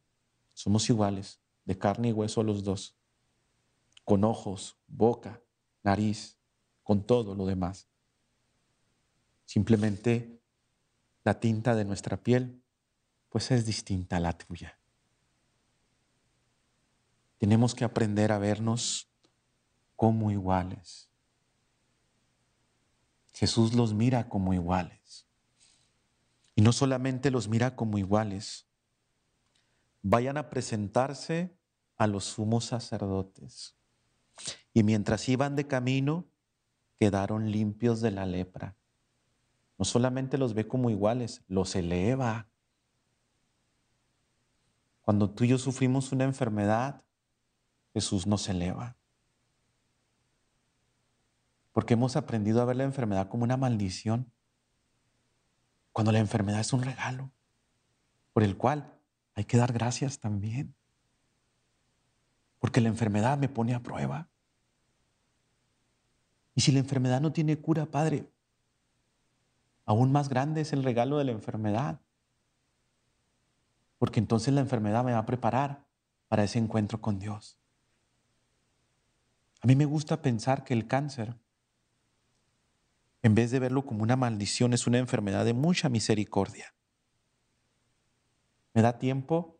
Somos 0.53 0.89
iguales, 0.89 1.39
de 1.63 1.77
carne 1.77 2.09
y 2.09 2.11
hueso 2.11 2.43
los 2.43 2.65
dos, 2.65 2.97
con 4.03 4.25
ojos, 4.25 4.75
boca, 4.87 5.41
nariz, 5.83 6.37
con 6.83 7.01
todo 7.01 7.33
lo 7.33 7.45
demás. 7.45 7.87
Simplemente 9.45 10.41
la 11.23 11.39
tinta 11.39 11.75
de 11.75 11.85
nuestra 11.85 12.17
piel, 12.17 12.61
pues 13.29 13.51
es 13.51 13.65
distinta 13.65 14.17
a 14.17 14.19
la 14.19 14.37
tuya. 14.37 14.77
Tenemos 17.37 17.73
que 17.73 17.85
aprender 17.85 18.33
a 18.33 18.37
vernos 18.37 19.09
como 19.95 20.29
iguales. 20.29 21.12
Jesús 23.33 23.73
los 23.73 23.93
mira 23.93 24.29
como 24.29 24.53
iguales. 24.53 25.27
Y 26.55 26.61
no 26.61 26.71
solamente 26.71 27.31
los 27.31 27.47
mira 27.47 27.75
como 27.75 27.97
iguales, 27.97 28.67
vayan 30.03 30.37
a 30.37 30.49
presentarse 30.49 31.55
a 31.97 32.07
los 32.07 32.25
sumos 32.25 32.65
sacerdotes. 32.65 33.75
Y 34.73 34.83
mientras 34.83 35.27
iban 35.29 35.55
de 35.55 35.67
camino, 35.67 36.25
quedaron 36.99 37.51
limpios 37.51 38.01
de 38.01 38.11
la 38.11 38.25
lepra. 38.25 38.75
No 39.77 39.85
solamente 39.85 40.37
los 40.37 40.53
ve 40.53 40.67
como 40.67 40.89
iguales, 40.89 41.41
los 41.47 41.75
eleva. 41.75 42.47
Cuando 45.01 45.29
tú 45.29 45.43
y 45.43 45.49
yo 45.49 45.57
sufrimos 45.57 46.11
una 46.11 46.23
enfermedad, 46.23 47.03
Jesús 47.93 48.27
nos 48.27 48.47
eleva. 48.47 48.95
Porque 51.73 51.95
hemos 51.95 52.15
aprendido 52.15 52.61
a 52.61 52.65
ver 52.65 52.77
la 52.77 52.85
enfermedad 52.85 53.27
como 53.27 53.43
una 53.43 53.57
maldición, 53.57 54.31
cuando 55.91 56.11
la 56.11 56.19
enfermedad 56.19 56.61
es 56.61 56.73
un 56.73 56.83
regalo 56.83 57.31
por 58.33 58.43
el 58.43 58.57
cual 58.57 58.99
hay 59.35 59.45
que 59.45 59.57
dar 59.57 59.73
gracias 59.73 60.19
también. 60.19 60.75
Porque 62.59 62.81
la 62.81 62.89
enfermedad 62.89 63.37
me 63.37 63.49
pone 63.49 63.75
a 63.75 63.83
prueba. 63.83 64.29
Y 66.55 66.61
si 66.61 66.71
la 66.71 66.79
enfermedad 66.79 67.21
no 67.21 67.33
tiene 67.33 67.59
cura, 67.59 67.85
Padre, 67.85 68.31
aún 69.85 70.11
más 70.11 70.29
grande 70.29 70.61
es 70.61 70.73
el 70.73 70.83
regalo 70.83 71.17
de 71.17 71.25
la 71.25 71.31
enfermedad. 71.31 71.99
Porque 73.97 74.19
entonces 74.19 74.53
la 74.53 74.61
enfermedad 74.61 75.03
me 75.03 75.13
va 75.13 75.19
a 75.19 75.25
preparar 75.25 75.85
para 76.27 76.43
ese 76.43 76.59
encuentro 76.59 77.01
con 77.01 77.19
Dios. 77.19 77.57
A 79.61 79.67
mí 79.67 79.75
me 79.75 79.85
gusta 79.85 80.21
pensar 80.21 80.63
que 80.63 80.73
el 80.73 80.87
cáncer, 80.87 81.37
en 83.23 83.35
vez 83.35 83.51
de 83.51 83.59
verlo 83.59 83.85
como 83.85 84.03
una 84.03 84.17
maldición, 84.17 84.73
es 84.73 84.85
una 84.85 84.99
enfermedad 84.99 85.45
de 85.45 85.53
mucha 85.53 85.87
misericordia. 85.87 86.75
Me 88.73 88.81
da 88.81 88.99
tiempo 88.99 89.59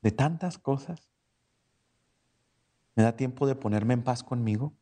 de 0.00 0.10
tantas 0.10 0.58
cosas. 0.58 1.10
Me 2.94 3.02
da 3.02 3.14
tiempo 3.14 3.46
de 3.46 3.54
ponerme 3.54 3.92
en 3.92 4.02
paz 4.02 4.22
conmigo. 4.22 4.72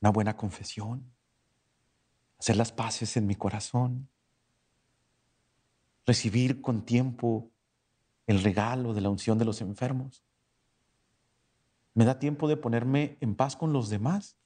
Una 0.00 0.10
buena 0.10 0.36
confesión. 0.36 1.12
Hacer 2.38 2.56
las 2.56 2.72
paces 2.72 3.18
en 3.18 3.26
mi 3.26 3.34
corazón. 3.34 4.08
Recibir 6.06 6.62
con 6.62 6.86
tiempo 6.86 7.50
el 8.26 8.42
regalo 8.42 8.94
de 8.94 9.02
la 9.02 9.10
unción 9.10 9.36
de 9.36 9.44
los 9.44 9.60
enfermos. 9.60 10.24
Me 11.92 12.06
da 12.06 12.18
tiempo 12.18 12.48
de 12.48 12.56
ponerme 12.56 13.18
en 13.20 13.34
paz 13.34 13.56
con 13.56 13.72
los 13.72 13.90
demás, 13.90 14.36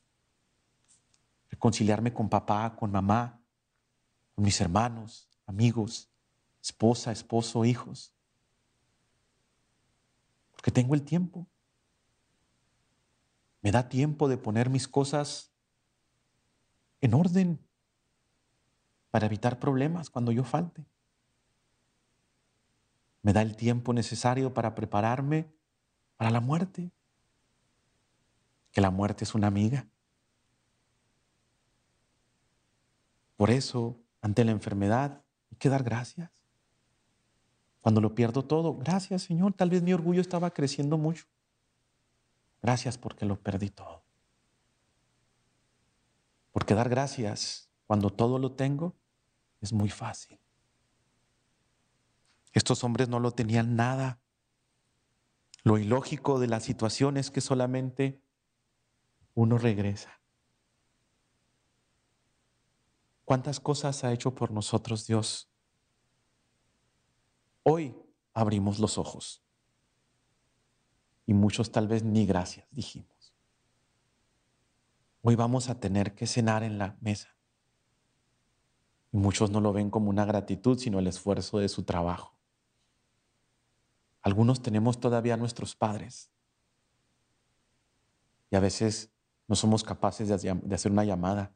reconciliarme 1.50 2.14
con 2.14 2.28
papá, 2.28 2.74
con 2.76 2.90
mamá, 2.90 3.42
con 4.34 4.44
mis 4.44 4.60
hermanos, 4.60 5.28
amigos, 5.46 6.10
esposa, 6.62 7.12
esposo, 7.12 7.64
hijos. 7.64 8.14
Porque 10.52 10.70
tengo 10.70 10.94
el 10.94 11.02
tiempo. 11.02 11.46
Me 13.62 13.72
da 13.72 13.88
tiempo 13.88 14.28
de 14.28 14.38
poner 14.38 14.70
mis 14.70 14.88
cosas 14.88 15.52
en 17.00 17.14
orden 17.14 17.58
para 19.10 19.26
evitar 19.26 19.58
problemas 19.58 20.08
cuando 20.08 20.32
yo 20.32 20.44
falte. 20.44 20.86
me 23.22 23.34
da 23.34 23.42
el 23.42 23.54
tiempo 23.54 23.92
necesario 23.92 24.54
para 24.54 24.74
prepararme 24.74 25.52
para 26.16 26.30
la 26.30 26.40
muerte. 26.40 26.90
Que 28.72 28.80
la 28.80 28.90
muerte 28.90 29.24
es 29.24 29.34
una 29.34 29.48
amiga. 29.48 29.86
Por 33.40 33.50
eso, 33.50 33.98
ante 34.20 34.44
la 34.44 34.50
enfermedad, 34.50 35.24
hay 35.50 35.57
que 35.57 35.70
dar 35.70 35.83
gracias. 35.83 36.31
Cuando 37.81 38.03
lo 38.03 38.14
pierdo 38.14 38.44
todo, 38.44 38.76
gracias 38.76 39.22
Señor, 39.22 39.55
tal 39.55 39.70
vez 39.70 39.83
mi 39.83 39.94
orgullo 39.94 40.20
estaba 40.20 40.50
creciendo 40.50 40.98
mucho. 40.98 41.24
Gracias 42.61 42.98
porque 42.98 43.24
lo 43.24 43.40
perdí 43.40 43.70
todo. 43.70 44.05
Porque 46.53 46.74
dar 46.74 46.90
gracias 46.90 47.70
cuando 47.87 48.11
todo 48.11 48.38
lo 48.38 48.53
tengo 48.53 48.94
es 49.62 49.72
muy 49.72 49.88
fácil. 49.88 50.38
Estos 52.53 52.85
hombres 52.85 53.09
no 53.09 53.20
lo 53.20 53.31
tenían 53.31 53.74
nada. 53.74 54.20
Lo 55.64 55.79
ilógico 55.79 56.40
de 56.40 56.48
la 56.48 56.61
situación 56.61 57.16
es 57.16 57.31
que 57.31 57.40
solamente 57.40 58.20
uno 59.33 59.57
regresa. 59.57 60.19
¿Cuántas 63.30 63.60
cosas 63.60 64.02
ha 64.02 64.12
hecho 64.12 64.34
por 64.34 64.50
nosotros 64.50 65.06
Dios? 65.06 65.48
Hoy 67.62 67.94
abrimos 68.34 68.80
los 68.80 68.98
ojos 68.98 69.44
y 71.26 71.32
muchos 71.32 71.70
tal 71.70 71.86
vez 71.86 72.02
ni 72.02 72.26
gracias 72.26 72.66
dijimos. 72.72 73.32
Hoy 75.22 75.36
vamos 75.36 75.68
a 75.68 75.78
tener 75.78 76.16
que 76.16 76.26
cenar 76.26 76.64
en 76.64 76.76
la 76.76 76.98
mesa. 77.00 77.28
Y 79.12 79.18
muchos 79.18 79.48
no 79.48 79.60
lo 79.60 79.72
ven 79.72 79.90
como 79.90 80.10
una 80.10 80.24
gratitud, 80.24 80.76
sino 80.76 80.98
el 80.98 81.06
esfuerzo 81.06 81.60
de 81.60 81.68
su 81.68 81.84
trabajo. 81.84 82.36
Algunos 84.22 84.60
tenemos 84.60 84.98
todavía 84.98 85.36
nuestros 85.36 85.76
padres 85.76 86.32
y 88.50 88.56
a 88.56 88.60
veces 88.60 89.12
no 89.46 89.54
somos 89.54 89.84
capaces 89.84 90.26
de 90.42 90.74
hacer 90.74 90.90
una 90.90 91.04
llamada 91.04 91.54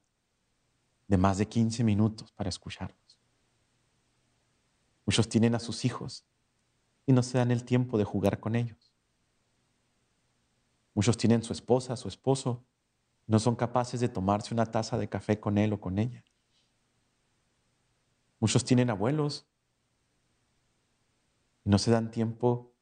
de 1.06 1.16
más 1.16 1.38
de 1.38 1.46
15 1.46 1.84
minutos 1.84 2.32
para 2.32 2.48
escucharlos. 2.48 3.18
Muchos 5.06 5.28
tienen 5.28 5.54
a 5.54 5.60
sus 5.60 5.84
hijos 5.84 6.24
y 7.06 7.12
no 7.12 7.22
se 7.22 7.38
dan 7.38 7.50
el 7.50 7.64
tiempo 7.64 7.98
de 7.98 8.04
jugar 8.04 8.40
con 8.40 8.56
ellos. 8.56 8.92
Muchos 10.94 11.16
tienen 11.16 11.42
su 11.42 11.52
esposa, 11.52 11.96
su 11.96 12.08
esposo, 12.08 12.64
no 13.26 13.38
son 13.38 13.56
capaces 13.56 14.00
de 14.00 14.08
tomarse 14.08 14.54
una 14.54 14.66
taza 14.66 14.98
de 14.98 15.08
café 15.08 15.40
con 15.40 15.58
él 15.58 15.72
o 15.72 15.80
con 15.80 15.98
ella. 15.98 16.24
Muchos 18.38 18.64
tienen 18.64 18.90
abuelos 18.90 19.46
y 21.64 21.70
no 21.70 21.78
se 21.78 21.90
dan 21.90 22.10
tiempo 22.10 22.72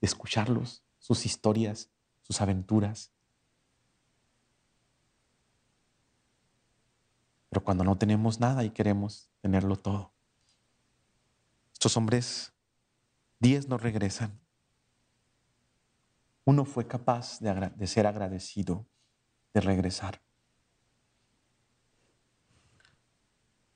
de 0.00 0.06
escucharlos, 0.06 0.82
sus 0.98 1.26
historias, 1.26 1.90
sus 2.22 2.40
aventuras. 2.40 3.12
Pero 7.56 7.64
cuando 7.64 7.84
no 7.84 7.96
tenemos 7.96 8.38
nada 8.38 8.64
y 8.64 8.70
queremos 8.70 9.30
tenerlo 9.40 9.76
todo, 9.76 10.12
estos 11.72 11.96
hombres, 11.96 12.52
diez 13.40 13.66
no 13.66 13.78
regresan. 13.78 14.38
Uno 16.44 16.66
fue 16.66 16.86
capaz 16.86 17.40
de, 17.40 17.72
de 17.74 17.86
ser 17.86 18.06
agradecido, 18.06 18.86
de 19.54 19.62
regresar. 19.62 20.20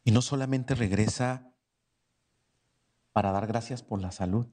Y 0.05 0.11
no 0.11 0.21
solamente 0.21 0.75
regresa 0.75 1.51
para 3.13 3.33
dar 3.33 3.47
gracias 3.47 3.83
por 3.83 3.99
la 3.99 4.13
salud. 4.13 4.47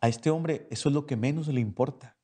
A 0.00 0.06
este 0.06 0.30
hombre 0.30 0.68
eso 0.70 0.88
es 0.88 0.94
lo 0.94 1.04
que 1.04 1.16
menos 1.16 1.48
le 1.48 1.58
importa. 1.58 2.16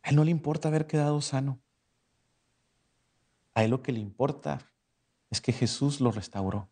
A 0.00 0.08
él 0.08 0.16
no 0.16 0.24
le 0.24 0.30
importa 0.30 0.68
haber 0.68 0.86
quedado 0.86 1.20
sano. 1.20 1.60
A 3.54 3.64
él 3.64 3.70
lo 3.70 3.82
que 3.82 3.92
le 3.92 4.00
importa 4.00 4.60
es 5.30 5.40
que 5.40 5.52
Jesús 5.52 6.00
lo 6.00 6.10
restauró, 6.10 6.68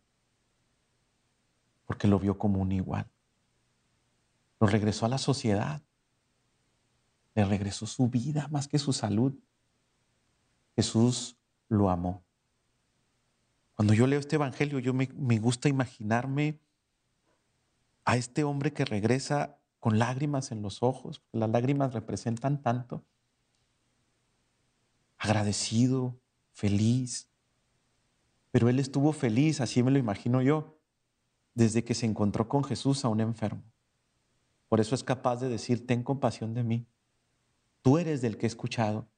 porque 1.86 2.08
lo 2.08 2.18
vio 2.18 2.38
como 2.38 2.60
un 2.60 2.72
igual. 2.72 3.10
Lo 4.60 4.66
regresó 4.66 5.06
a 5.06 5.08
la 5.08 5.18
sociedad. 5.18 5.82
Le 7.34 7.44
regresó 7.44 7.86
su 7.86 8.08
vida 8.08 8.48
más 8.48 8.68
que 8.68 8.78
su 8.78 8.92
salud. 8.92 9.34
Jesús 10.76 11.36
lo 11.68 11.90
amó. 11.90 12.22
Cuando 13.74 13.94
yo 13.94 14.06
leo 14.06 14.20
este 14.20 14.36
Evangelio, 14.36 14.78
yo 14.78 14.92
me, 14.92 15.08
me 15.16 15.38
gusta 15.38 15.68
imaginarme 15.68 16.60
a 18.04 18.16
este 18.16 18.44
hombre 18.44 18.72
que 18.72 18.84
regresa 18.84 19.58
con 19.80 19.98
lágrimas 19.98 20.52
en 20.52 20.62
los 20.62 20.82
ojos, 20.82 21.22
las 21.32 21.50
lágrimas 21.50 21.92
representan 21.92 22.62
tanto, 22.62 23.04
agradecido, 25.18 26.21
feliz. 26.52 27.28
Pero 28.50 28.68
él 28.68 28.78
estuvo 28.78 29.12
feliz, 29.12 29.60
así 29.60 29.82
me 29.82 29.90
lo 29.90 29.98
imagino 29.98 30.42
yo, 30.42 30.78
desde 31.54 31.84
que 31.84 31.94
se 31.94 32.06
encontró 32.06 32.48
con 32.48 32.64
Jesús 32.64 33.04
a 33.04 33.08
un 33.08 33.20
enfermo. 33.20 33.62
Por 34.68 34.80
eso 34.80 34.94
es 34.94 35.04
capaz 35.04 35.36
de 35.36 35.48
decir, 35.48 35.86
ten 35.86 36.02
compasión 36.02 36.54
de 36.54 36.62
mí. 36.62 36.86
Tú 37.82 37.98
eres 37.98 38.22
del 38.22 38.38
que 38.38 38.46
he 38.46 38.48
escuchado. 38.48 39.08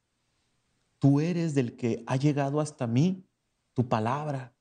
Tú 0.99 1.21
eres 1.21 1.53
del 1.53 1.75
que 1.75 2.03
ha 2.07 2.15
llegado 2.15 2.59
hasta 2.59 2.87
mí 2.87 3.25
tu 3.73 3.87
palabra. 3.87 4.53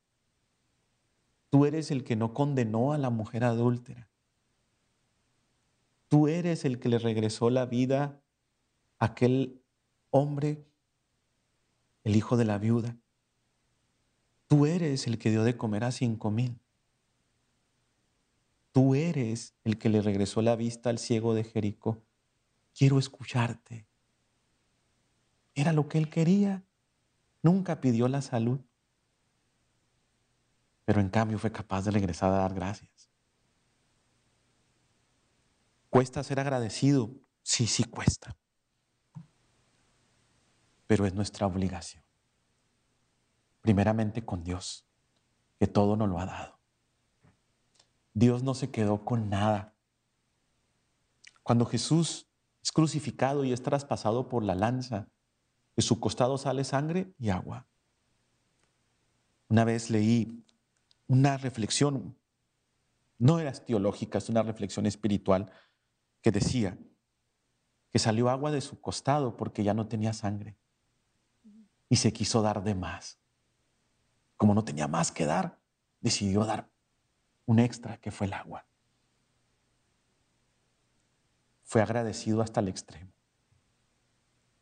Tú 1.50 1.64
eres 1.64 1.90
el 1.90 2.04
que 2.04 2.16
no 2.16 2.34
condenó 2.34 2.92
a 2.92 2.98
la 2.98 3.10
mujer 3.10 3.44
adúltera. 3.44 4.08
Tú 6.08 6.28
eres 6.28 6.64
el 6.64 6.78
que 6.78 6.88
le 6.88 6.98
regresó 6.98 7.50
la 7.50 7.66
vida 7.66 8.20
a 8.98 9.06
aquel 9.06 9.62
hombre, 10.10 10.64
el 12.04 12.16
hijo 12.16 12.36
de 12.36 12.44
la 12.44 12.58
viuda. 12.58 12.96
Tú 14.46 14.66
eres 14.66 15.06
el 15.06 15.18
que 15.18 15.30
dio 15.30 15.42
de 15.42 15.56
comer 15.56 15.84
a 15.84 15.90
cinco 15.90 16.30
mil. 16.30 16.60
Tú 18.72 18.94
eres 18.94 19.54
el 19.64 19.78
que 19.78 19.88
le 19.88 20.02
regresó 20.02 20.42
la 20.42 20.56
vista 20.56 20.90
al 20.90 20.98
ciego 20.98 21.34
de 21.34 21.44
Jericó. 21.44 22.02
Quiero 22.76 22.98
escucharte. 22.98 23.86
Era 25.54 25.72
lo 25.72 25.88
que 25.88 25.98
él 25.98 26.10
quería. 26.10 26.64
Nunca 27.42 27.80
pidió 27.80 28.08
la 28.08 28.20
salud. 28.20 28.60
Pero 30.84 31.00
en 31.00 31.08
cambio 31.08 31.38
fue 31.38 31.52
capaz 31.52 31.82
de 31.84 31.92
regresar 31.92 32.32
a 32.32 32.38
dar 32.38 32.54
gracias. 32.54 33.10
¿Cuesta 35.88 36.22
ser 36.24 36.40
agradecido? 36.40 37.14
Sí, 37.42 37.66
sí 37.66 37.84
cuesta. 37.84 38.36
Pero 40.86 41.06
es 41.06 41.14
nuestra 41.14 41.46
obligación. 41.46 42.02
Primeramente 43.60 44.24
con 44.24 44.44
Dios, 44.44 44.86
que 45.58 45.66
todo 45.66 45.96
nos 45.96 46.08
lo 46.08 46.18
ha 46.18 46.26
dado. 46.26 46.58
Dios 48.12 48.42
no 48.42 48.54
se 48.54 48.70
quedó 48.70 49.04
con 49.04 49.28
nada. 49.28 49.74
Cuando 51.42 51.66
Jesús 51.66 52.28
es 52.62 52.72
crucificado 52.72 53.44
y 53.44 53.52
es 53.52 53.62
traspasado 53.62 54.28
por 54.28 54.44
la 54.44 54.54
lanza, 54.54 55.08
de 55.76 55.82
su 55.82 55.98
costado 55.98 56.38
sale 56.38 56.64
sangre 56.64 57.12
y 57.18 57.30
agua. 57.30 57.66
Una 59.48 59.64
vez 59.64 59.90
leí 59.90 60.44
una 61.06 61.36
reflexión, 61.36 62.16
no 63.18 63.38
era 63.38 63.52
teológica, 63.52 64.18
es 64.18 64.28
una 64.28 64.42
reflexión 64.42 64.86
espiritual 64.86 65.50
que 66.22 66.30
decía 66.30 66.78
que 67.90 67.98
salió 67.98 68.30
agua 68.30 68.50
de 68.50 68.60
su 68.60 68.80
costado 68.80 69.36
porque 69.36 69.62
ya 69.62 69.74
no 69.74 69.86
tenía 69.86 70.12
sangre 70.12 70.56
y 71.88 71.96
se 71.96 72.12
quiso 72.12 72.42
dar 72.42 72.62
de 72.62 72.74
más. 72.74 73.18
Como 74.36 74.54
no 74.54 74.64
tenía 74.64 74.88
más 74.88 75.12
que 75.12 75.26
dar, 75.26 75.58
decidió 76.00 76.44
dar 76.44 76.68
un 77.46 77.58
extra 77.58 77.98
que 77.98 78.10
fue 78.10 78.26
el 78.26 78.32
agua. 78.32 78.66
Fue 81.64 81.82
agradecido 81.82 82.42
hasta 82.42 82.60
el 82.60 82.68
extremo. 82.68 83.12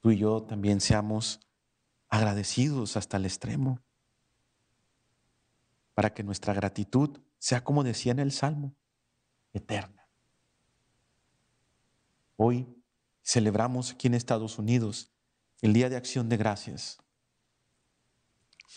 Tú 0.01 0.11
y 0.11 0.19
yo 0.19 0.43
también 0.43 0.81
seamos 0.81 1.41
agradecidos 2.09 2.97
hasta 2.97 3.17
el 3.17 3.25
extremo 3.25 3.81
para 5.95 6.13
que 6.15 6.23
nuestra 6.23 6.55
gratitud 6.55 7.21
sea 7.39 7.65
como 7.65 7.85
decía 7.85 8.13
en 8.13 8.19
el 8.19 8.33
Salmo, 8.33 8.75
eterna. 9.53 10.09
Hoy 12.37 12.67
celebramos 13.23 13.93
aquí 13.93 14.07
en 14.07 14.15
Estados 14.15 14.59
Unidos 14.59 15.11
el 15.61 15.73
Día 15.73 15.89
de 15.89 15.97
Acción 15.97 16.29
de 16.29 16.37
Gracias. 16.37 17.02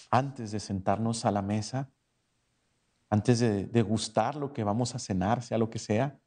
Antes 0.10 0.52
de 0.52 0.60
sentarnos 0.60 1.26
a 1.26 1.32
la 1.32 1.42
mesa, 1.42 1.90
antes 3.10 3.40
de 3.40 3.66
degustar 3.68 4.36
lo 4.36 4.54
que 4.54 4.64
vamos 4.64 4.96
a 4.96 5.00
cenar, 5.00 5.42
sea 5.42 5.58
lo 5.58 5.70
que 5.70 5.80
sea, 5.80 6.20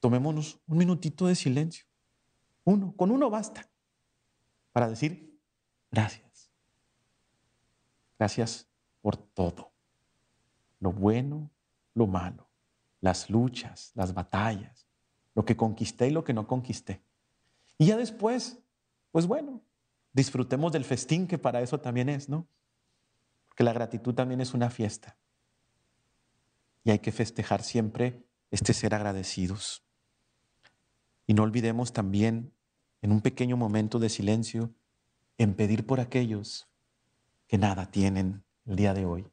tomémonos 0.00 0.60
un 0.66 0.78
minutito 0.78 1.26
de 1.26 1.34
silencio. 1.34 1.86
Uno, 2.64 2.94
con 2.96 3.10
uno 3.10 3.30
basta, 3.30 3.68
para 4.72 4.88
decir 4.88 5.38
gracias. 5.90 6.50
Gracias 8.18 8.68
por 9.00 9.16
todo, 9.16 9.72
lo 10.78 10.92
bueno, 10.92 11.50
lo 11.94 12.06
malo, 12.06 12.48
las 13.00 13.30
luchas, 13.30 13.92
las 13.94 14.14
batallas, 14.14 14.86
lo 15.34 15.44
que 15.44 15.56
conquisté 15.56 16.08
y 16.08 16.12
lo 16.12 16.24
que 16.24 16.34
no 16.34 16.46
conquisté. 16.46 17.02
Y 17.78 17.86
ya 17.86 17.96
después, 17.96 18.58
pues 19.10 19.26
bueno, 19.26 19.60
disfrutemos 20.12 20.72
del 20.72 20.84
festín 20.84 21.26
que 21.26 21.38
para 21.38 21.60
eso 21.60 21.80
también 21.80 22.08
es, 22.08 22.28
¿no? 22.28 22.46
Porque 23.48 23.64
la 23.64 23.72
gratitud 23.72 24.14
también 24.14 24.40
es 24.40 24.54
una 24.54 24.70
fiesta. 24.70 25.16
Y 26.84 26.90
hay 26.90 26.98
que 26.98 27.12
festejar 27.12 27.62
siempre 27.62 28.26
este 28.50 28.74
ser 28.74 28.94
agradecidos. 28.94 29.84
Y 31.26 31.34
no 31.34 31.42
olvidemos 31.42 31.92
también, 31.92 32.52
en 33.00 33.12
un 33.12 33.20
pequeño 33.20 33.56
momento 33.56 33.98
de 33.98 34.08
silencio, 34.08 34.74
en 35.38 35.54
pedir 35.54 35.86
por 35.86 36.00
aquellos 36.00 36.68
que 37.46 37.58
nada 37.58 37.90
tienen 37.90 38.44
el 38.66 38.76
día 38.76 38.94
de 38.94 39.04
hoy, 39.04 39.30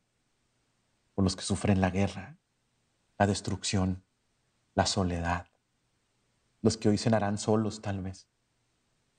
por 1.13 1.23
los 1.23 1.35
que 1.35 1.43
sufren 1.43 1.81
la 1.81 1.89
guerra, 1.89 2.37
la 3.17 3.27
destrucción, 3.27 4.03
la 4.75 4.85
soledad, 4.85 5.47
los 6.61 6.77
que 6.77 6.89
hoy 6.89 6.97
cenarán 6.97 7.37
solos 7.37 7.81
tal 7.81 8.01
vez, 8.01 8.27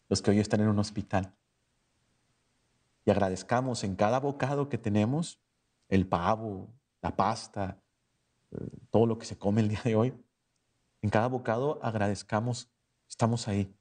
los 0.09 0.23
que 0.23 0.31
hoy 0.31 0.40
están 0.40 0.61
en 0.61 0.68
un 0.68 0.79
hospital. 0.79 1.35
Agradezcamos 3.11 3.85
en 3.85 3.96
cada 3.96 4.20
bocado 4.20 4.68
que 4.68 4.79
tenemos, 4.79 5.40
el 5.88 6.07
pavo, 6.07 6.73
la 7.03 7.16
pasta, 7.16 7.83
eh, 8.53 8.57
todo 8.90 9.07
lo 9.07 9.18
que 9.18 9.27
se 9.27 9.38
come 9.38 9.61
el 9.61 9.68
día 9.68 9.83
de 9.85 9.96
hoy, 9.96 10.14
en 11.03 11.11
cada 11.11 11.29
bocado 11.29 11.79
agradezcamos, 11.83 12.70
estamos 13.09 13.49
ahí 13.49 13.75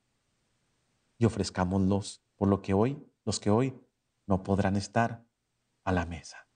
y 1.18 1.26
ofrezcámoslos 1.26 2.24
por 2.38 2.48
lo 2.48 2.62
que 2.62 2.74
hoy, 2.74 3.06
los 3.26 3.40
que 3.40 3.50
hoy 3.50 3.78
no 4.26 4.44
podrán 4.44 4.78
estar 4.78 5.26
a 5.84 5.92
la 5.92 6.06
mesa. 6.06 6.49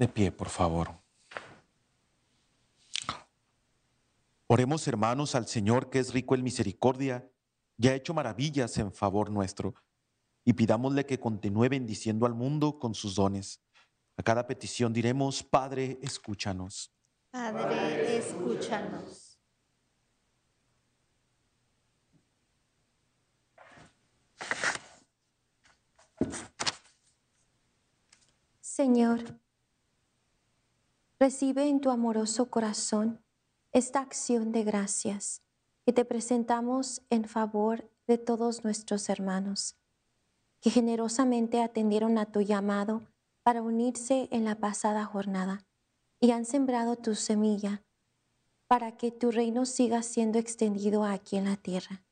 De 0.00 0.08
pie, 0.08 0.32
por 0.32 0.48
favor. 0.48 0.98
Oremos, 4.46 4.88
hermanos, 4.88 5.34
al 5.34 5.46
Señor 5.46 5.90
que 5.90 5.98
es 5.98 6.14
rico 6.14 6.34
en 6.34 6.42
misericordia 6.42 7.30
y 7.76 7.88
ha 7.88 7.94
hecho 7.94 8.14
maravillas 8.14 8.78
en 8.78 8.94
favor 8.94 9.30
nuestro, 9.30 9.74
y 10.42 10.54
pidámosle 10.54 11.04
que 11.04 11.20
continúe 11.20 11.68
bendiciendo 11.68 12.24
al 12.24 12.32
mundo 12.32 12.78
con 12.78 12.94
sus 12.94 13.14
dones. 13.14 13.60
A 14.16 14.22
cada 14.22 14.46
petición 14.46 14.94
diremos, 14.94 15.42
Padre, 15.42 15.98
escúchanos. 16.00 16.90
Padre, 17.30 18.16
escúchanos. 18.16 19.38
Señor, 28.62 29.38
recibe 31.20 31.68
en 31.68 31.82
tu 31.82 31.90
amoroso 31.90 32.48
corazón 32.48 33.22
esta 33.72 34.00
acción 34.00 34.52
de 34.52 34.64
gracias 34.64 35.42
que 35.84 35.92
te 35.92 36.06
presentamos 36.06 37.02
en 37.10 37.26
favor 37.26 37.90
de 38.06 38.16
todos 38.16 38.64
nuestros 38.64 39.10
hermanos, 39.10 39.76
que 40.62 40.70
generosamente 40.70 41.62
atendieron 41.62 42.16
a 42.16 42.32
tu 42.32 42.40
llamado 42.40 43.02
para 43.42 43.60
unirse 43.60 44.28
en 44.30 44.46
la 44.46 44.54
pasada 44.60 45.04
jornada 45.04 45.66
y 46.20 46.30
han 46.30 46.46
sembrado 46.46 46.96
tu 46.96 47.14
semilla 47.14 47.84
para 48.66 48.96
que 48.96 49.10
tu 49.10 49.30
reino 49.30 49.66
siga 49.66 50.02
siendo 50.02 50.38
extendido 50.38 51.04
aquí 51.04 51.36
en 51.36 51.44
la 51.44 51.56
tierra. 51.56 52.02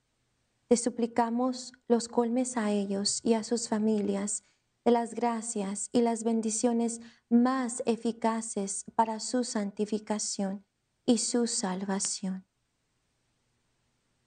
Te 0.66 0.76
suplicamos 0.76 1.72
los 1.88 2.08
colmes 2.08 2.58
a 2.58 2.72
ellos 2.72 3.20
y 3.22 3.32
a 3.34 3.42
sus 3.42 3.70
familias 3.70 4.44
de 4.84 4.90
las 4.90 5.14
gracias 5.14 5.88
y 5.92 6.02
las 6.02 6.24
bendiciones 6.24 7.00
más 7.28 7.82
eficaces 7.86 8.84
para 8.94 9.20
su 9.20 9.44
santificación 9.44 10.64
y 11.04 11.18
su 11.18 11.46
salvación. 11.46 12.44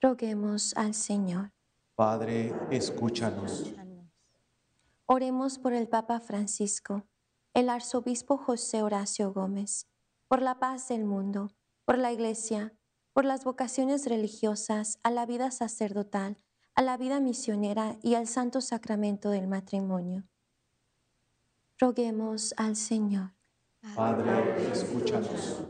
Roguemos 0.00 0.74
al 0.76 0.94
Señor. 0.94 1.52
Padre, 1.94 2.52
escúchanos. 2.70 3.72
Oremos 5.06 5.58
por 5.58 5.74
el 5.74 5.88
Papa 5.88 6.20
Francisco, 6.20 7.06
el 7.54 7.68
Arzobispo 7.68 8.36
José 8.36 8.82
Horacio 8.82 9.32
Gómez, 9.32 9.86
por 10.26 10.42
la 10.42 10.58
paz 10.58 10.88
del 10.88 11.04
mundo, 11.04 11.52
por 11.84 11.98
la 11.98 12.12
Iglesia, 12.12 12.72
por 13.12 13.24
las 13.24 13.44
vocaciones 13.44 14.06
religiosas, 14.06 14.98
a 15.02 15.10
la 15.10 15.26
vida 15.26 15.50
sacerdotal, 15.50 16.38
a 16.74 16.82
la 16.82 16.96
vida 16.96 17.20
misionera 17.20 17.98
y 18.02 18.14
al 18.14 18.26
santo 18.26 18.60
sacramento 18.60 19.30
del 19.30 19.46
matrimonio. 19.46 20.24
Roguemos 21.78 22.54
al 22.56 22.76
Señor. 22.76 23.32
Padre, 23.96 24.70
escúchanos. 24.70 25.62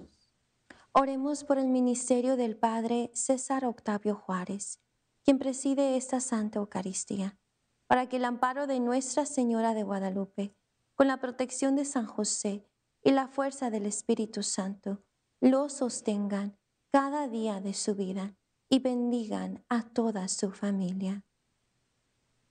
Oremos 0.92 1.44
por 1.44 1.58
el 1.58 1.68
ministerio 1.68 2.36
del 2.36 2.56
Padre 2.56 3.10
César 3.14 3.64
Octavio 3.64 4.14
Juárez, 4.14 4.78
quien 5.24 5.38
preside 5.38 5.96
esta 5.96 6.20
Santa 6.20 6.58
Eucaristía, 6.58 7.38
para 7.86 8.08
que 8.08 8.16
el 8.16 8.26
amparo 8.26 8.66
de 8.66 8.78
Nuestra 8.78 9.24
Señora 9.24 9.72
de 9.72 9.84
Guadalupe, 9.84 10.54
con 10.94 11.08
la 11.08 11.18
protección 11.18 11.76
de 11.76 11.86
San 11.86 12.06
José 12.06 12.68
y 13.02 13.12
la 13.12 13.26
fuerza 13.26 13.70
del 13.70 13.86
Espíritu 13.86 14.42
Santo, 14.42 15.02
lo 15.40 15.70
sostengan 15.70 16.58
cada 16.90 17.26
día 17.26 17.60
de 17.60 17.72
su 17.72 17.94
vida 17.94 18.36
y 18.68 18.78
bendigan 18.78 19.64
a 19.68 19.82
toda 19.82 20.28
su 20.28 20.50
familia. 20.50 21.24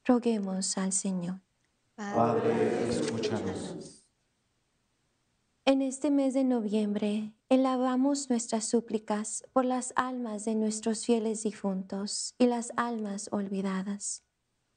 Roguemos 0.04 0.78
al 0.80 0.94
Señor. 0.94 1.42
Padre, 2.16 2.90
escúchanos. 2.90 4.04
En 5.66 5.84
este 5.84 6.10
mes 6.10 6.34
de 6.34 6.44
noviembre, 6.44 7.36
elevamos 7.48 8.30
nuestras 8.30 8.66
súplicas 8.66 9.44
por 9.54 9.66
las 9.66 9.94
almas 9.96 10.44
de 10.44 10.56
nuestros 10.56 11.06
fieles 11.06 11.44
difuntos 11.44 12.34
y 12.40 12.48
las 12.48 12.74
almas 12.76 13.30
olvidadas. 13.32 14.24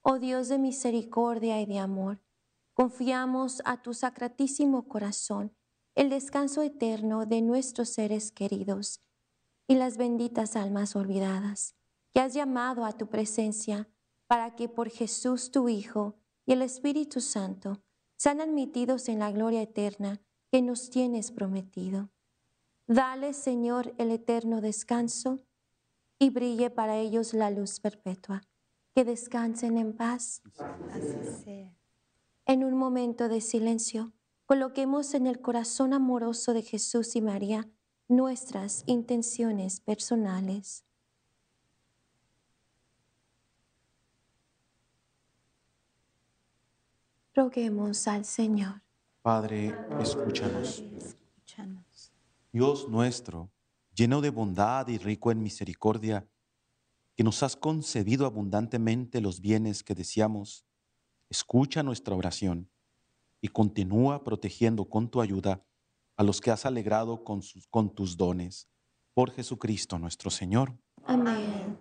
Oh 0.03 0.19
Dios 0.19 0.49
de 0.49 0.59
misericordia 0.59 1.63
y 1.63 1.67
de 1.67 1.79
amor, 1.79 2.21
confiamos 2.75 3.63
a 3.65 3.81
tu 3.81 3.95
sacratísimo 3.95 4.87
corazón 4.87 5.57
el 5.95 6.11
descanso 6.11 6.61
eterno 6.63 7.25
de 7.25 7.41
nuestros 7.41 7.89
seres 7.89 8.33
queridos 8.33 9.01
y 9.67 9.77
las 9.77 9.97
benditas 9.97 10.57
almas 10.57 10.95
olvidadas 10.95 11.75
que 12.13 12.21
has 12.21 12.35
llamado 12.35 12.85
a 12.85 12.93
tu 12.93 13.09
presencia 13.09 13.89
para 14.27 14.55
que 14.57 14.69
por 14.69 14.91
Jesús 14.91 15.51
tu 15.51 15.69
Hijo 15.71 16.19
y 16.47 16.53
el 16.53 16.63
Espíritu 16.63 17.21
Santo 17.21 17.83
sean 18.17 18.41
admitidos 18.41 19.09
en 19.09 19.19
la 19.19 19.33
gloria 19.33 19.63
eterna 19.63 20.21
que 20.51 20.63
nos 20.63 20.91
tienes 20.91 21.33
prometido. 21.33 22.11
Dale, 22.87 23.33
Señor, 23.33 23.95
el 23.99 24.11
eterno 24.11 24.61
descanso 24.61 25.41
y 26.19 26.31
brille 26.31 26.71
para 26.71 26.97
ellos 26.99 27.35
la 27.35 27.51
luz 27.51 27.81
perpetua. 27.81 28.43
Que 28.95 29.05
descansen 29.05 29.77
en 29.79 29.97
paz. 29.97 30.43
Así 30.93 31.43
sea. 31.45 31.77
En 32.47 32.63
un 32.63 32.75
momento 32.75 33.29
de 33.29 33.41
silencio, 33.41 34.13
coloquemos 34.47 35.15
en 35.15 35.27
el 35.27 35.41
corazón 35.41 35.93
amoroso 35.93 36.53
de 36.53 36.63
Jesús 36.63 37.17
y 37.17 37.23
María 37.23 37.69
nuestras 38.07 38.85
intenciones 38.87 39.81
personales. 39.81 40.85
Roguemos 47.35 48.07
al 48.07 48.25
Señor. 48.25 48.83
Padre, 49.23 49.75
escúchanos. 50.01 50.81
Escúchanos. 50.97 52.13
Dios 52.53 52.89
nuestro, 52.89 53.51
lleno 53.95 54.21
de 54.21 54.31
bondad 54.31 54.87
y 54.89 54.99
rico 54.99 55.33
en 55.33 55.43
misericordia, 55.43 56.29
que 57.17 57.25
nos 57.25 57.43
has 57.43 57.57
concedido 57.57 58.27
abundantemente 58.27 59.21
los 59.21 59.41
bienes 59.41 59.83
que 59.83 59.95
deseamos, 59.95 60.65
escucha 61.31 61.83
nuestra 61.83 62.15
oración 62.15 62.71
y 63.41 63.49
continúa 63.49 64.23
protegiendo 64.23 64.89
con 64.89 65.09
tu 65.09 65.21
ayuda 65.21 65.65
a 66.17 66.23
los 66.23 66.41
que 66.41 66.51
has 66.53 66.65
alegrado 66.67 67.25
con, 67.25 67.43
sus- 67.43 67.67
con 67.69 67.93
tus 67.95 68.17
dones. 68.17 68.69
Por 69.15 69.31
Jesucristo 69.33 69.99
nuestro 69.99 70.31
Señor. 70.31 70.77
Amén. 71.05 71.79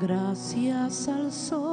Gracias 0.00 1.08
al 1.08 1.30
sol 1.30 1.69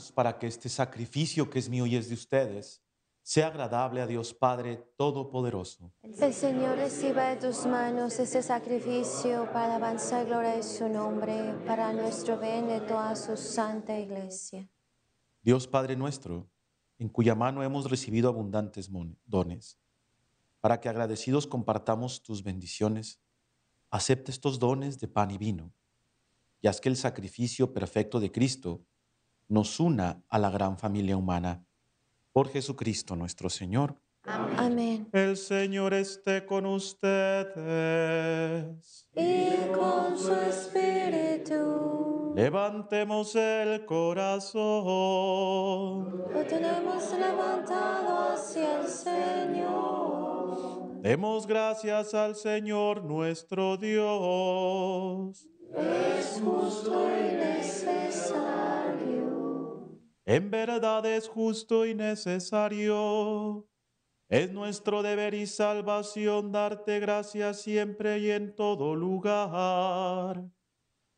Hermanos, 0.00 0.12
para 0.12 0.38
que 0.38 0.46
este 0.46 0.68
sacrificio 0.68 1.50
que 1.50 1.58
es 1.58 1.68
mío 1.68 1.84
y 1.86 1.94
es 1.96 2.08
de 2.08 2.14
ustedes 2.14 2.82
sea 3.22 3.48
agradable 3.48 4.00
a 4.00 4.06
Dios 4.06 4.32
Padre 4.32 4.78
Todopoderoso. 4.96 5.92
El 6.02 6.32
Señor 6.32 6.76
reciba 6.78 7.28
de 7.28 7.36
tus 7.36 7.66
manos 7.66 8.18
este 8.18 8.42
sacrificio 8.42 9.44
para 9.52 9.68
la 9.68 9.76
alabanza 9.76 10.22
y 10.22 10.24
gloria 10.24 10.56
de 10.56 10.62
su 10.62 10.88
nombre, 10.88 11.54
para 11.66 11.92
nuestro 11.92 12.38
bien 12.38 12.66
de 12.68 12.80
toda 12.80 13.14
su 13.14 13.36
santa 13.36 13.98
iglesia. 13.98 14.66
Dios 15.42 15.66
Padre 15.66 15.96
nuestro, 15.96 16.48
en 16.98 17.10
cuya 17.10 17.34
mano 17.34 17.62
hemos 17.62 17.90
recibido 17.90 18.30
abundantes 18.30 18.90
dones, 19.26 19.78
para 20.60 20.80
que 20.80 20.88
agradecidos 20.88 21.46
compartamos 21.46 22.22
tus 22.22 22.42
bendiciones, 22.42 23.20
acepte 23.90 24.30
estos 24.30 24.58
dones 24.58 24.98
de 24.98 25.08
pan 25.08 25.30
y 25.30 25.36
vino, 25.36 25.74
y 26.62 26.68
haz 26.68 26.80
que 26.80 26.88
el 26.88 26.96
sacrificio 26.96 27.74
perfecto 27.74 28.18
de 28.18 28.32
Cristo 28.32 28.86
nos 29.50 29.80
una 29.80 30.22
a 30.30 30.38
la 30.38 30.48
gran 30.48 30.78
familia 30.78 31.14
humana. 31.16 31.66
Por 32.32 32.48
Jesucristo 32.48 33.16
nuestro 33.16 33.50
Señor. 33.50 34.00
Amén. 34.24 35.08
El 35.12 35.36
Señor 35.36 35.92
esté 35.92 36.46
con 36.46 36.64
ustedes. 36.66 37.58
Y 39.14 39.50
con 39.74 40.16
su 40.16 40.32
espíritu 40.32 42.32
Levantemos 42.34 43.34
el 43.34 43.84
corazón. 43.84 44.62
lo 46.32 46.46
tenemos 46.46 47.12
levantado 47.12 48.32
hacia 48.32 48.80
el 48.80 48.86
Señor. 48.86 51.02
Demos 51.02 51.46
gracias 51.46 52.14
al 52.14 52.36
Señor 52.36 53.04
nuestro 53.04 53.76
Dios. 53.76 55.46
Es 55.76 56.40
justo 56.42 57.06
y 57.10 57.34
necesario. 57.34 58.79
En 60.30 60.48
verdad 60.48 61.04
es 61.06 61.28
justo 61.28 61.84
y 61.84 61.92
necesario. 61.92 63.68
Es 64.28 64.52
nuestro 64.52 65.02
deber 65.02 65.34
y 65.34 65.44
salvación 65.44 66.52
darte 66.52 67.00
gracias 67.00 67.62
siempre 67.62 68.20
y 68.20 68.30
en 68.30 68.54
todo 68.54 68.94
lugar. 68.94 70.48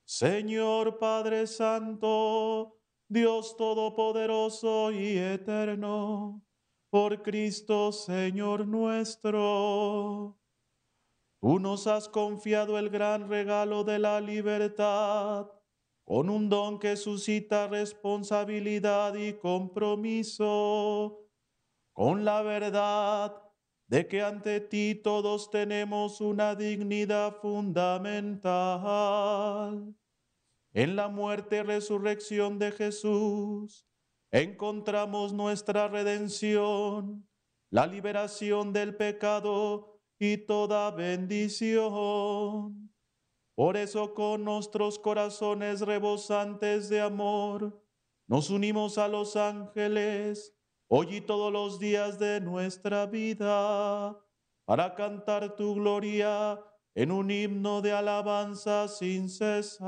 Señor 0.06 0.98
Padre 0.98 1.46
Santo, 1.46 2.80
Dios 3.06 3.54
Todopoderoso 3.58 4.90
y 4.92 5.18
Eterno, 5.18 6.42
por 6.88 7.22
Cristo 7.22 7.92
Señor 7.92 8.66
nuestro. 8.66 10.38
Tú 11.38 11.58
nos 11.58 11.86
has 11.86 12.08
confiado 12.08 12.78
el 12.78 12.88
gran 12.88 13.28
regalo 13.28 13.84
de 13.84 13.98
la 13.98 14.22
libertad 14.22 15.50
con 16.04 16.30
un 16.30 16.48
don 16.48 16.78
que 16.78 16.96
suscita 16.96 17.66
responsabilidad 17.68 19.14
y 19.14 19.34
compromiso, 19.34 21.28
con 21.92 22.24
la 22.24 22.40
verdad 22.42 23.36
de 23.86 24.08
que 24.08 24.22
ante 24.22 24.60
ti 24.60 24.94
todos 24.94 25.50
tenemos 25.50 26.20
una 26.20 26.54
dignidad 26.54 27.36
fundamental. 27.40 29.94
En 30.74 30.96
la 30.96 31.08
muerte 31.08 31.58
y 31.58 31.62
resurrección 31.62 32.58
de 32.58 32.72
Jesús 32.72 33.86
encontramos 34.30 35.34
nuestra 35.34 35.88
redención, 35.88 37.28
la 37.70 37.86
liberación 37.86 38.72
del 38.72 38.96
pecado 38.96 40.00
y 40.18 40.38
toda 40.38 40.90
bendición. 40.90 42.91
Por 43.62 43.76
eso 43.76 44.12
con 44.12 44.42
nuestros 44.42 44.98
corazones 44.98 45.82
rebosantes 45.82 46.88
de 46.88 47.00
amor, 47.00 47.80
nos 48.26 48.50
unimos 48.50 48.98
a 48.98 49.06
los 49.06 49.36
ángeles 49.36 50.52
hoy 50.88 51.18
y 51.18 51.20
todos 51.20 51.52
los 51.52 51.78
días 51.78 52.18
de 52.18 52.40
nuestra 52.40 53.06
vida 53.06 54.18
para 54.64 54.96
cantar 54.96 55.54
tu 55.54 55.76
gloria 55.76 56.58
en 56.96 57.12
un 57.12 57.30
himno 57.30 57.80
de 57.82 57.92
alabanza 57.92 58.88
sin 58.88 59.28
cesar. 59.28 59.78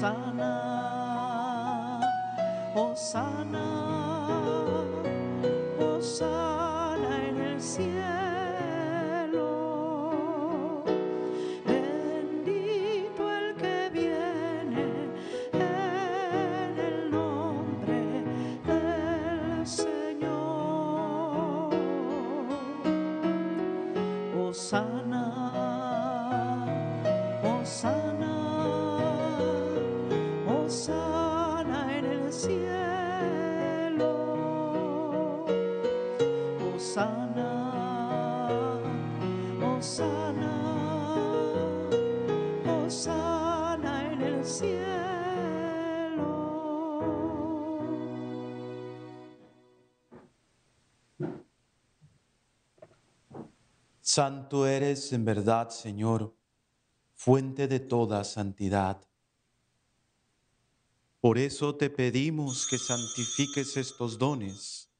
Osana, 0.00 2.00
Osana, 2.74 3.66
Osana 5.78 7.28
en 7.28 7.40
el 7.42 7.60
cielo. 7.60 8.19
Santo 54.20 54.66
eres 54.66 55.14
en 55.14 55.24
verdad, 55.24 55.70
Señor, 55.70 56.36
fuente 57.14 57.66
de 57.68 57.80
toda 57.80 58.22
santidad. 58.22 59.02
Por 61.22 61.38
eso 61.38 61.74
te 61.74 61.88
pedimos 61.88 62.66
que 62.66 62.76
santifiques 62.76 63.78
estos 63.78 64.18
dones 64.18 64.90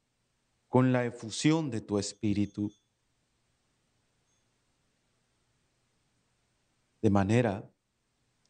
con 0.71 0.91
la 0.91 1.05
efusión 1.05 1.71
de 1.71 1.83
tu 1.83 1.99
Espíritu, 1.99 2.73
de 7.03 7.11
manera 7.11 7.71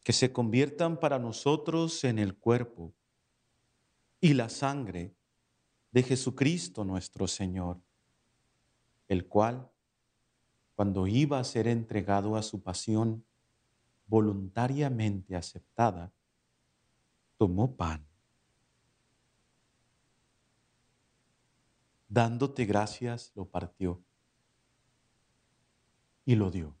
que 0.05 0.13
se 0.13 0.31
conviertan 0.31 0.97
para 1.01 1.19
nosotros 1.19 2.01
en 2.05 2.17
el 2.17 2.37
cuerpo 2.37 2.93
y 4.21 4.35
la 4.35 4.47
sangre 4.47 5.13
de 5.91 6.03
Jesucristo 6.03 6.85
nuestro 6.85 7.27
Señor, 7.27 7.81
el 9.09 9.27
cual, 9.27 9.70
cuando 10.81 11.05
iba 11.05 11.37
a 11.37 11.43
ser 11.43 11.67
entregado 11.67 12.35
a 12.35 12.41
su 12.41 12.63
pasión 12.63 13.23
voluntariamente 14.07 15.35
aceptada, 15.35 16.11
tomó 17.37 17.75
pan. 17.75 18.03
Dándote 22.09 22.65
gracias, 22.65 23.31
lo 23.35 23.45
partió 23.45 24.01
y 26.25 26.33
lo 26.33 26.49
dio 26.49 26.75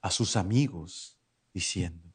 a 0.00 0.10
sus 0.10 0.34
amigos, 0.34 1.16
diciendo, 1.54 2.12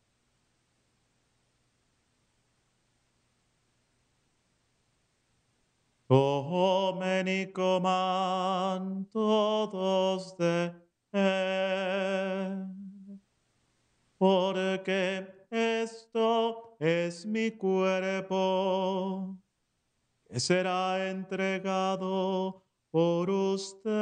Comen 6.08 7.52
coman 7.52 9.06
todos 9.12 10.38
de 10.38 10.72
él, 11.12 12.68
porque 14.16 15.48
esto 15.50 16.78
es 16.80 17.26
mi 17.26 17.50
cuerpo, 17.52 19.36
que 20.28 20.40
será 20.40 21.10
entregado 21.10 22.64
por 22.92 23.28
ustedes. 23.28 23.96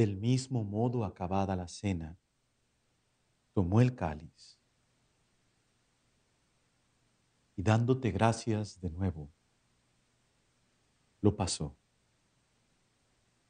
Del 0.00 0.16
mismo 0.16 0.64
modo, 0.64 1.04
acabada 1.04 1.54
la 1.54 1.68
cena, 1.68 2.16
tomó 3.52 3.82
el 3.82 3.94
cáliz 3.94 4.58
y 7.54 7.62
dándote 7.62 8.10
gracias 8.10 8.80
de 8.80 8.88
nuevo, 8.88 9.30
lo 11.20 11.36
pasó 11.36 11.76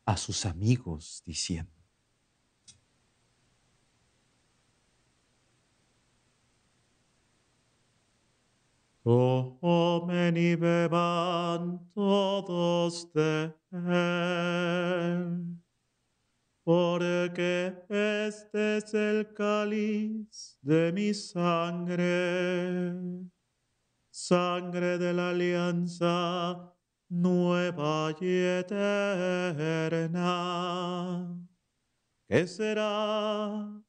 a 0.05 0.17
sus 0.17 0.45
amigos 0.45 1.23
diciendo, 1.25 1.71
Comen 9.05 10.37
y 10.37 10.57
beban 10.57 11.93
todos 11.95 13.13
de 13.13 13.55
él 13.71 15.60
porque 16.71 17.83
este 17.89 18.77
es 18.77 18.95
el 18.95 19.35
cáliz 19.35 20.57
de 20.63 20.93
mi 20.93 21.13
sangre, 21.13 22.95
sangre 24.09 24.97
de 24.97 25.13
la 25.13 25.31
alianza 25.31 26.73
nueva 27.09 28.15
y 28.21 28.37
eterna, 28.61 28.87
que 32.29 32.47
será 32.47 33.83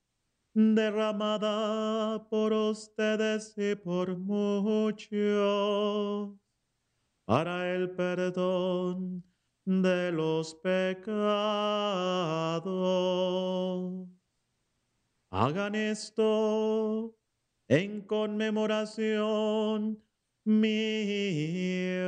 derramada 0.55 2.27
por 2.31 2.51
ustedes 2.51 3.53
y 3.57 3.75
por 3.75 4.17
muchos 4.17 5.15
para 7.27 7.75
el 7.75 7.91
perdón 7.91 9.30
de 9.65 10.11
los 10.11 10.55
pecados. 10.55 11.11
Hagan 15.31 15.75
esto 15.75 17.15
en 17.67 18.01
conmemoración 18.01 20.03
mía. 20.43 22.01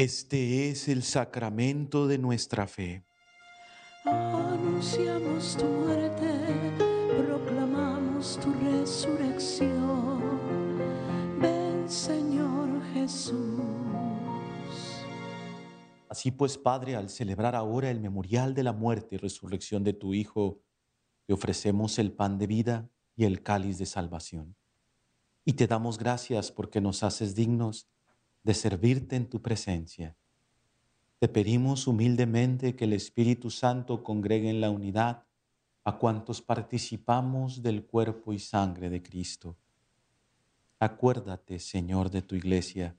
Este 0.00 0.70
es 0.70 0.88
el 0.88 1.02
sacramento 1.02 2.06
de 2.06 2.16
nuestra 2.16 2.66
fe. 2.66 3.04
Anunciamos 4.06 5.58
tu 5.58 5.66
muerte, 5.66 6.26
proclamamos 7.18 8.40
tu 8.40 8.50
resurrección. 8.50 10.22
Ven, 11.38 11.86
Señor 11.86 12.82
Jesús. 12.94 13.34
Así 16.08 16.30
pues, 16.30 16.56
Padre, 16.56 16.96
al 16.96 17.10
celebrar 17.10 17.54
ahora 17.54 17.90
el 17.90 18.00
memorial 18.00 18.54
de 18.54 18.62
la 18.62 18.72
muerte 18.72 19.16
y 19.16 19.18
resurrección 19.18 19.84
de 19.84 19.92
tu 19.92 20.14
Hijo, 20.14 20.62
te 21.26 21.34
ofrecemos 21.34 21.98
el 21.98 22.10
pan 22.10 22.38
de 22.38 22.46
vida 22.46 22.88
y 23.16 23.26
el 23.26 23.42
cáliz 23.42 23.76
de 23.76 23.84
salvación. 23.84 24.56
Y 25.44 25.52
te 25.52 25.66
damos 25.66 25.98
gracias 25.98 26.50
porque 26.50 26.80
nos 26.80 27.02
haces 27.02 27.34
dignos 27.34 27.86
de 28.42 28.54
servirte 28.54 29.16
en 29.16 29.28
tu 29.28 29.42
presencia. 29.42 30.16
Te 31.18 31.28
pedimos 31.28 31.86
humildemente 31.86 32.74
que 32.76 32.84
el 32.84 32.92
Espíritu 32.92 33.50
Santo 33.50 34.02
congregue 34.02 34.48
en 34.48 34.60
la 34.60 34.70
unidad 34.70 35.24
a 35.84 35.98
cuantos 35.98 36.40
participamos 36.40 37.62
del 37.62 37.84
cuerpo 37.84 38.32
y 38.32 38.38
sangre 38.38 38.90
de 38.90 39.02
Cristo. 39.02 39.56
Acuérdate, 40.78 41.58
Señor, 41.58 42.10
de 42.10 42.22
tu 42.22 42.34
iglesia, 42.34 42.96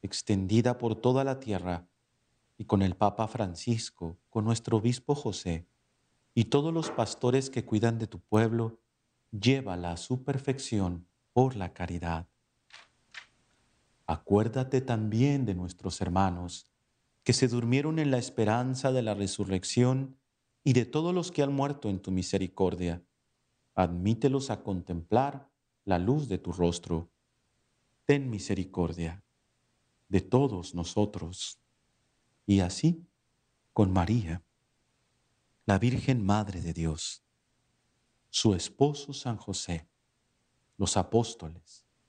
extendida 0.00 0.78
por 0.78 0.94
toda 0.94 1.24
la 1.24 1.40
tierra, 1.40 1.86
y 2.58 2.64
con 2.64 2.82
el 2.82 2.94
Papa 2.94 3.26
Francisco, 3.28 4.18
con 4.30 4.44
nuestro 4.44 4.76
obispo 4.76 5.14
José, 5.14 5.66
y 6.34 6.44
todos 6.44 6.72
los 6.72 6.90
pastores 6.90 7.50
que 7.50 7.64
cuidan 7.64 7.98
de 7.98 8.06
tu 8.06 8.20
pueblo, 8.20 8.78
llévala 9.30 9.92
a 9.92 9.96
su 9.96 10.22
perfección 10.22 11.06
por 11.32 11.56
la 11.56 11.72
caridad. 11.72 12.28
Acuérdate 14.12 14.82
también 14.82 15.46
de 15.46 15.54
nuestros 15.54 16.02
hermanos 16.02 16.70
que 17.24 17.32
se 17.32 17.48
durmieron 17.48 17.98
en 17.98 18.10
la 18.10 18.18
esperanza 18.18 18.92
de 18.92 19.00
la 19.00 19.14
resurrección 19.14 20.18
y 20.62 20.74
de 20.74 20.84
todos 20.84 21.14
los 21.14 21.32
que 21.32 21.42
han 21.42 21.54
muerto 21.54 21.88
en 21.88 21.98
tu 21.98 22.10
misericordia. 22.10 23.02
Admítelos 23.74 24.50
a 24.50 24.62
contemplar 24.62 25.48
la 25.86 25.98
luz 25.98 26.28
de 26.28 26.36
tu 26.36 26.52
rostro. 26.52 27.10
Ten 28.04 28.28
misericordia 28.28 29.24
de 30.10 30.20
todos 30.20 30.74
nosotros. 30.74 31.58
Y 32.44 32.60
así, 32.60 33.06
con 33.72 33.94
María, 33.94 34.44
la 35.64 35.78
Virgen 35.78 36.22
Madre 36.22 36.60
de 36.60 36.74
Dios, 36.74 37.24
su 38.28 38.52
esposo 38.52 39.14
San 39.14 39.38
José, 39.38 39.88
los 40.76 40.98
apóstoles 40.98 41.81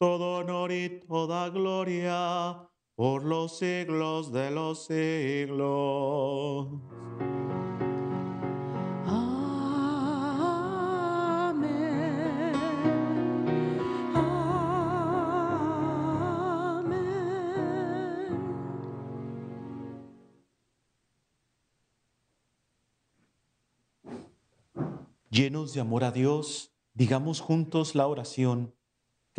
todo 0.00 0.38
honor 0.38 0.72
y 0.72 1.02
toda 1.06 1.50
gloria 1.50 2.66
por 2.94 3.22
los 3.22 3.58
siglos 3.58 4.32
de 4.32 4.50
los 4.50 4.86
siglos. 4.86 6.68
Llenos 25.28 25.74
de 25.74 25.80
amor 25.82 26.04
a 26.04 26.10
Dios, 26.10 26.72
digamos 26.94 27.42
juntos 27.42 27.94
la 27.94 28.06
oración 28.06 28.79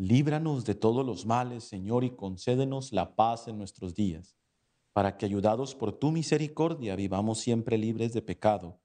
Líbranos 0.00 0.64
de 0.64 0.76
todos 0.76 1.04
los 1.04 1.26
males, 1.26 1.64
Señor, 1.64 2.04
y 2.04 2.10
concédenos 2.10 2.92
la 2.92 3.16
paz 3.16 3.48
en 3.48 3.58
nuestros 3.58 3.96
días, 3.96 4.38
para 4.92 5.16
que, 5.16 5.26
ayudados 5.26 5.74
por 5.74 5.92
tu 5.92 6.12
misericordia, 6.12 6.94
vivamos 6.94 7.40
siempre 7.40 7.76
libres 7.76 8.12
de 8.12 8.22
pecado 8.22 8.78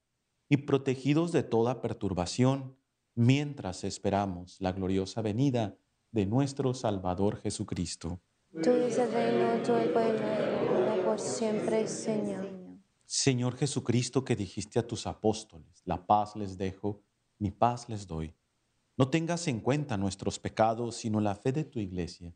y 0.48 0.56
protegidos 0.56 1.30
de 1.30 1.44
toda 1.44 1.80
perturbación, 1.80 2.76
mientras 3.14 3.84
esperamos 3.84 4.60
la 4.60 4.72
gloriosa 4.72 5.22
venida 5.22 5.78
de 6.10 6.26
nuestro 6.26 6.74
Salvador 6.74 7.36
Jesucristo. 7.36 8.20
Tú 8.60 8.70
es 8.70 8.98
el 8.98 9.12
reino, 9.12 9.62
tú 9.64 9.72
el 9.74 9.92
gloria 9.92 11.04
por 11.04 11.20
siempre, 11.20 11.86
Señor. 11.86 12.50
Señor 13.04 13.56
Jesucristo, 13.56 14.24
que 14.24 14.34
dijiste 14.34 14.80
a 14.80 14.86
tus 14.86 15.06
apóstoles, 15.06 15.80
la 15.84 16.04
paz 16.04 16.34
les 16.34 16.58
dejo, 16.58 17.04
mi 17.38 17.52
paz 17.52 17.88
les 17.88 18.04
doy. 18.04 18.34
No 18.96 19.08
tengas 19.08 19.48
en 19.48 19.58
cuenta 19.60 19.96
nuestros 19.96 20.38
pecados, 20.38 20.94
sino 20.94 21.20
la 21.20 21.34
fe 21.34 21.50
de 21.50 21.64
tu 21.64 21.80
iglesia, 21.80 22.32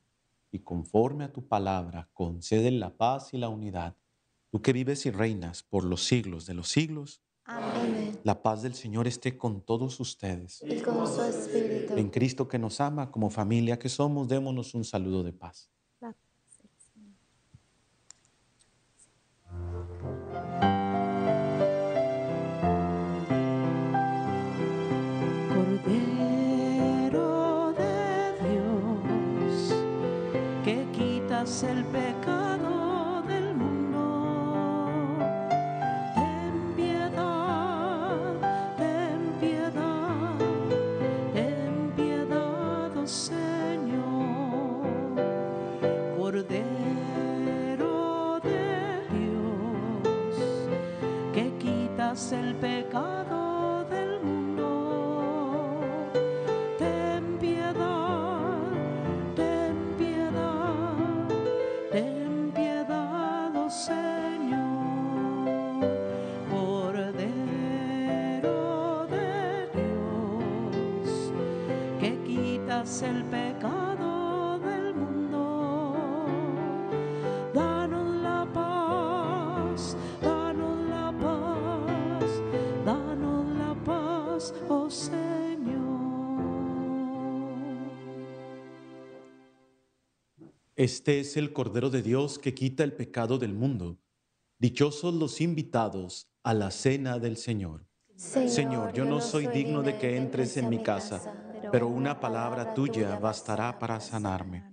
y 0.51 0.59
conforme 0.61 1.25
a 1.25 1.33
tu 1.33 1.47
palabra, 1.47 2.09
concede 2.13 2.71
la 2.73 2.97
paz 2.97 3.33
y 3.33 3.39
la 3.39 3.49
unidad. 3.49 3.97
Tú 4.51 4.61
que 4.61 4.73
vives 4.73 5.07
y 5.07 5.11
reinas 5.13 5.63
por 5.63 5.85
los 5.85 6.05
siglos 6.05 6.47
de 6.47 6.55
los 6.55 6.69
siglos, 6.69 7.23
Amén. 7.45 8.19
la 8.25 8.43
paz 8.43 8.63
del 8.63 8.75
Señor 8.75 9.07
esté 9.07 9.39
con 9.39 9.61
todos 9.61 10.01
ustedes. 10.01 10.61
Y 10.67 10.81
con 10.81 11.07
su 11.07 11.23
espíritu. 11.23 11.97
En 11.97 12.11
Cristo 12.11 12.49
que 12.49 12.59
nos 12.59 12.81
ama, 12.81 13.13
como 13.13 13.31
familia 13.31 13.79
que 13.79 13.89
somos, 13.89 14.27
démonos 14.27 14.75
un 14.75 14.85
saludo 14.85 15.23
de 15.23 15.33
paz. 15.33 15.71
Este 90.79 91.19
es 91.19 91.37
el 91.37 91.53
Cordero 91.53 91.91
de 91.91 92.03
Dios 92.03 92.39
que 92.39 92.55
quita 92.55 92.85
el 92.85 92.93
pecado 92.93 93.37
del 93.37 93.53
mundo. 93.53 93.99
Dichosos 94.61 95.13
los 95.13 95.41
invitados 95.41 96.31
a 96.45 96.55
la 96.55 96.71
cena 96.71 97.19
del 97.19 97.37
Señor. 97.37 97.85
Señor, 98.15 98.93
yo 98.93 99.05
no 99.05 99.21
soy 99.21 99.49
digno 99.49 99.83
de 99.83 99.99
que 99.99 100.17
entres 100.17 100.57
en 100.57 100.69
mi 100.69 100.81
casa, 100.81 101.35
pero 101.73 101.89
una 101.89 102.21
palabra 102.21 102.75
tuya 102.75 103.19
bastará 103.19 103.77
para 103.81 103.99
sanarme. 103.99 104.73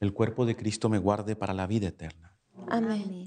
El 0.00 0.12
cuerpo 0.12 0.44
de 0.44 0.56
Cristo 0.56 0.88
me 0.88 0.98
guarde 0.98 1.36
para 1.36 1.54
la 1.54 1.68
vida 1.68 1.86
eterna. 1.86 2.36
Amén. 2.68 3.19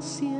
Gracias 0.00 0.30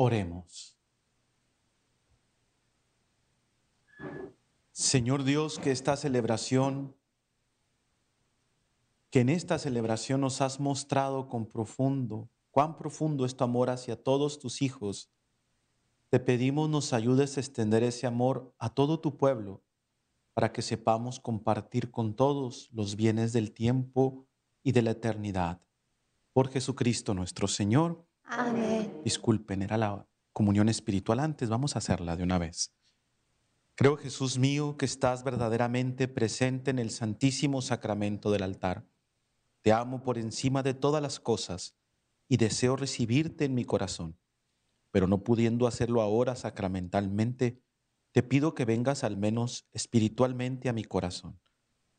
Oremos. 0.00 0.78
Señor 4.70 5.24
Dios, 5.24 5.58
que 5.58 5.72
esta 5.72 5.96
celebración, 5.96 6.94
que 9.10 9.18
en 9.18 9.28
esta 9.28 9.58
celebración 9.58 10.20
nos 10.20 10.40
has 10.40 10.60
mostrado 10.60 11.28
con 11.28 11.48
profundo, 11.48 12.30
cuán 12.52 12.76
profundo 12.76 13.24
es 13.24 13.36
tu 13.36 13.42
amor 13.42 13.70
hacia 13.70 14.00
todos 14.00 14.38
tus 14.38 14.62
hijos, 14.62 15.10
te 16.10 16.20
pedimos 16.20 16.70
nos 16.70 16.92
ayudes 16.92 17.36
a 17.36 17.40
extender 17.40 17.82
ese 17.82 18.06
amor 18.06 18.54
a 18.60 18.72
todo 18.72 19.00
tu 19.00 19.16
pueblo, 19.16 19.64
para 20.32 20.52
que 20.52 20.62
sepamos 20.62 21.18
compartir 21.18 21.90
con 21.90 22.14
todos 22.14 22.70
los 22.70 22.94
bienes 22.94 23.32
del 23.32 23.50
tiempo 23.50 24.28
y 24.62 24.70
de 24.70 24.82
la 24.82 24.92
eternidad. 24.92 25.60
Por 26.32 26.50
Jesucristo 26.50 27.14
nuestro 27.14 27.48
Señor. 27.48 28.07
Disculpen, 29.04 29.62
era 29.62 29.76
la 29.76 30.06
comunión 30.32 30.68
espiritual 30.68 31.20
antes, 31.20 31.48
vamos 31.48 31.74
a 31.74 31.78
hacerla 31.78 32.16
de 32.16 32.22
una 32.22 32.38
vez. 32.38 32.74
Creo, 33.74 33.96
Jesús 33.96 34.38
mío, 34.38 34.76
que 34.76 34.86
estás 34.86 35.22
verdaderamente 35.22 36.08
presente 36.08 36.70
en 36.70 36.78
el 36.78 36.90
santísimo 36.90 37.62
sacramento 37.62 38.30
del 38.30 38.42
altar. 38.42 38.84
Te 39.62 39.72
amo 39.72 40.02
por 40.02 40.18
encima 40.18 40.62
de 40.62 40.74
todas 40.74 41.00
las 41.00 41.20
cosas 41.20 41.76
y 42.28 42.36
deseo 42.36 42.76
recibirte 42.76 43.44
en 43.44 43.54
mi 43.54 43.64
corazón. 43.64 44.18
Pero 44.90 45.06
no 45.06 45.22
pudiendo 45.22 45.66
hacerlo 45.66 46.02
ahora 46.02 46.34
sacramentalmente, 46.34 47.62
te 48.12 48.22
pido 48.22 48.54
que 48.54 48.64
vengas 48.64 49.04
al 49.04 49.16
menos 49.16 49.68
espiritualmente 49.72 50.68
a 50.68 50.72
mi 50.72 50.84
corazón. 50.84 51.40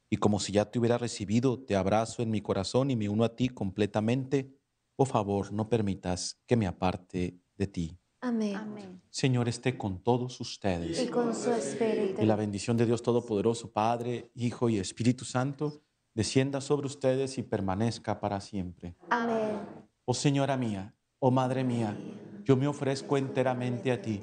Y 0.09 0.17
como 0.17 0.39
si 0.39 0.51
ya 0.51 0.69
te 0.69 0.79
hubiera 0.79 0.97
recibido, 0.97 1.63
te 1.63 1.75
abrazo 1.75 2.23
en 2.23 2.29
mi 2.29 2.41
corazón 2.41 2.91
y 2.91 2.95
me 2.95 3.09
uno 3.09 3.23
a 3.23 3.35
ti 3.35 3.47
completamente. 3.47 4.58
Por 4.99 5.07
favor, 5.07 5.53
no 5.53 5.69
permitas 5.69 6.41
que 6.45 6.57
me 6.57 6.67
aparte 6.67 7.39
de 7.57 7.67
ti. 7.67 7.97
Amén. 8.19 8.53
Amén. 8.57 9.01
Señor 9.09 9.47
esté 9.47 9.77
con 9.77 10.03
todos 10.03 10.41
ustedes. 10.41 11.01
Y 11.01 11.07
con 11.07 11.33
su 11.33 11.51
espíritu. 11.51 12.21
Y 12.21 12.25
la 12.25 12.35
bendición 12.35 12.75
de 12.75 12.85
Dios 12.85 13.01
Todopoderoso, 13.01 13.71
Padre, 13.71 14.29
Hijo 14.35 14.67
y 14.67 14.77
Espíritu 14.77 15.23
Santo, 15.23 15.83
descienda 16.13 16.59
sobre 16.59 16.87
ustedes 16.87 17.37
y 17.37 17.43
permanezca 17.43 18.19
para 18.19 18.41
siempre. 18.41 18.97
Amén. 19.09 19.61
Oh 20.03 20.13
Señora 20.13 20.57
mía, 20.57 20.93
oh 21.19 21.31
Madre 21.31 21.63
mía, 21.63 21.97
yo 22.43 22.57
me 22.57 22.67
ofrezco 22.67 23.15
enteramente 23.15 23.93
a 23.93 24.01
ti 24.01 24.21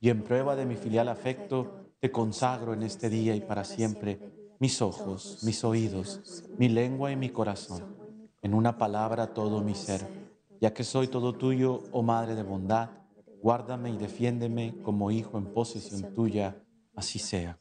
y 0.00 0.08
en 0.08 0.24
prueba 0.24 0.56
de 0.56 0.64
mi 0.64 0.76
filial 0.76 1.08
afecto 1.08 1.92
te 2.00 2.10
consagro 2.10 2.72
en 2.72 2.82
este 2.82 3.10
día 3.10 3.36
y 3.36 3.42
para 3.42 3.64
siempre 3.64 4.54
mis 4.58 4.80
ojos, 4.80 5.40
mis 5.42 5.62
oídos, 5.64 6.44
mi 6.56 6.70
lengua 6.70 7.12
y 7.12 7.16
mi 7.16 7.28
corazón, 7.28 7.93
en 8.44 8.52
una 8.52 8.76
palabra 8.76 9.32
todo 9.32 9.62
mi 9.62 9.74
ser, 9.74 10.06
ya 10.60 10.74
que 10.74 10.84
soy 10.84 11.08
todo 11.08 11.32
tuyo, 11.32 11.82
oh 11.92 12.02
Madre 12.02 12.34
de 12.34 12.42
bondad, 12.42 12.90
guárdame 13.40 13.90
y 13.90 13.96
defiéndeme 13.96 14.82
como 14.82 15.10
hijo 15.10 15.38
en 15.38 15.46
posesión 15.46 16.12
tuya, 16.12 16.62
así 16.94 17.18
sea. 17.18 17.58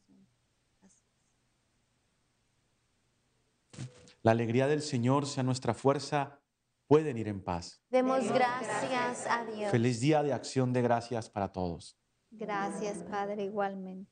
La 4.24 4.32
alegría 4.32 4.68
del 4.68 4.82
Señor 4.82 5.26
sea 5.26 5.42
nuestra 5.42 5.74
fuerza, 5.74 6.42
pueden 6.88 7.18
ir 7.18 7.30
en 7.30 7.42
paz. 7.42 7.82
Demos 7.90 8.30
gracias 8.30 9.26
a 9.28 9.46
Dios. 9.46 9.72
Feliz 9.72 10.02
día 10.02 10.22
de 10.22 10.34
acción 10.34 10.74
de 10.74 10.82
gracias 10.82 11.30
para 11.30 11.50
todos. 11.50 11.98
Gracias, 12.30 12.98
Padre, 13.10 13.46
igualmente. 13.46 14.12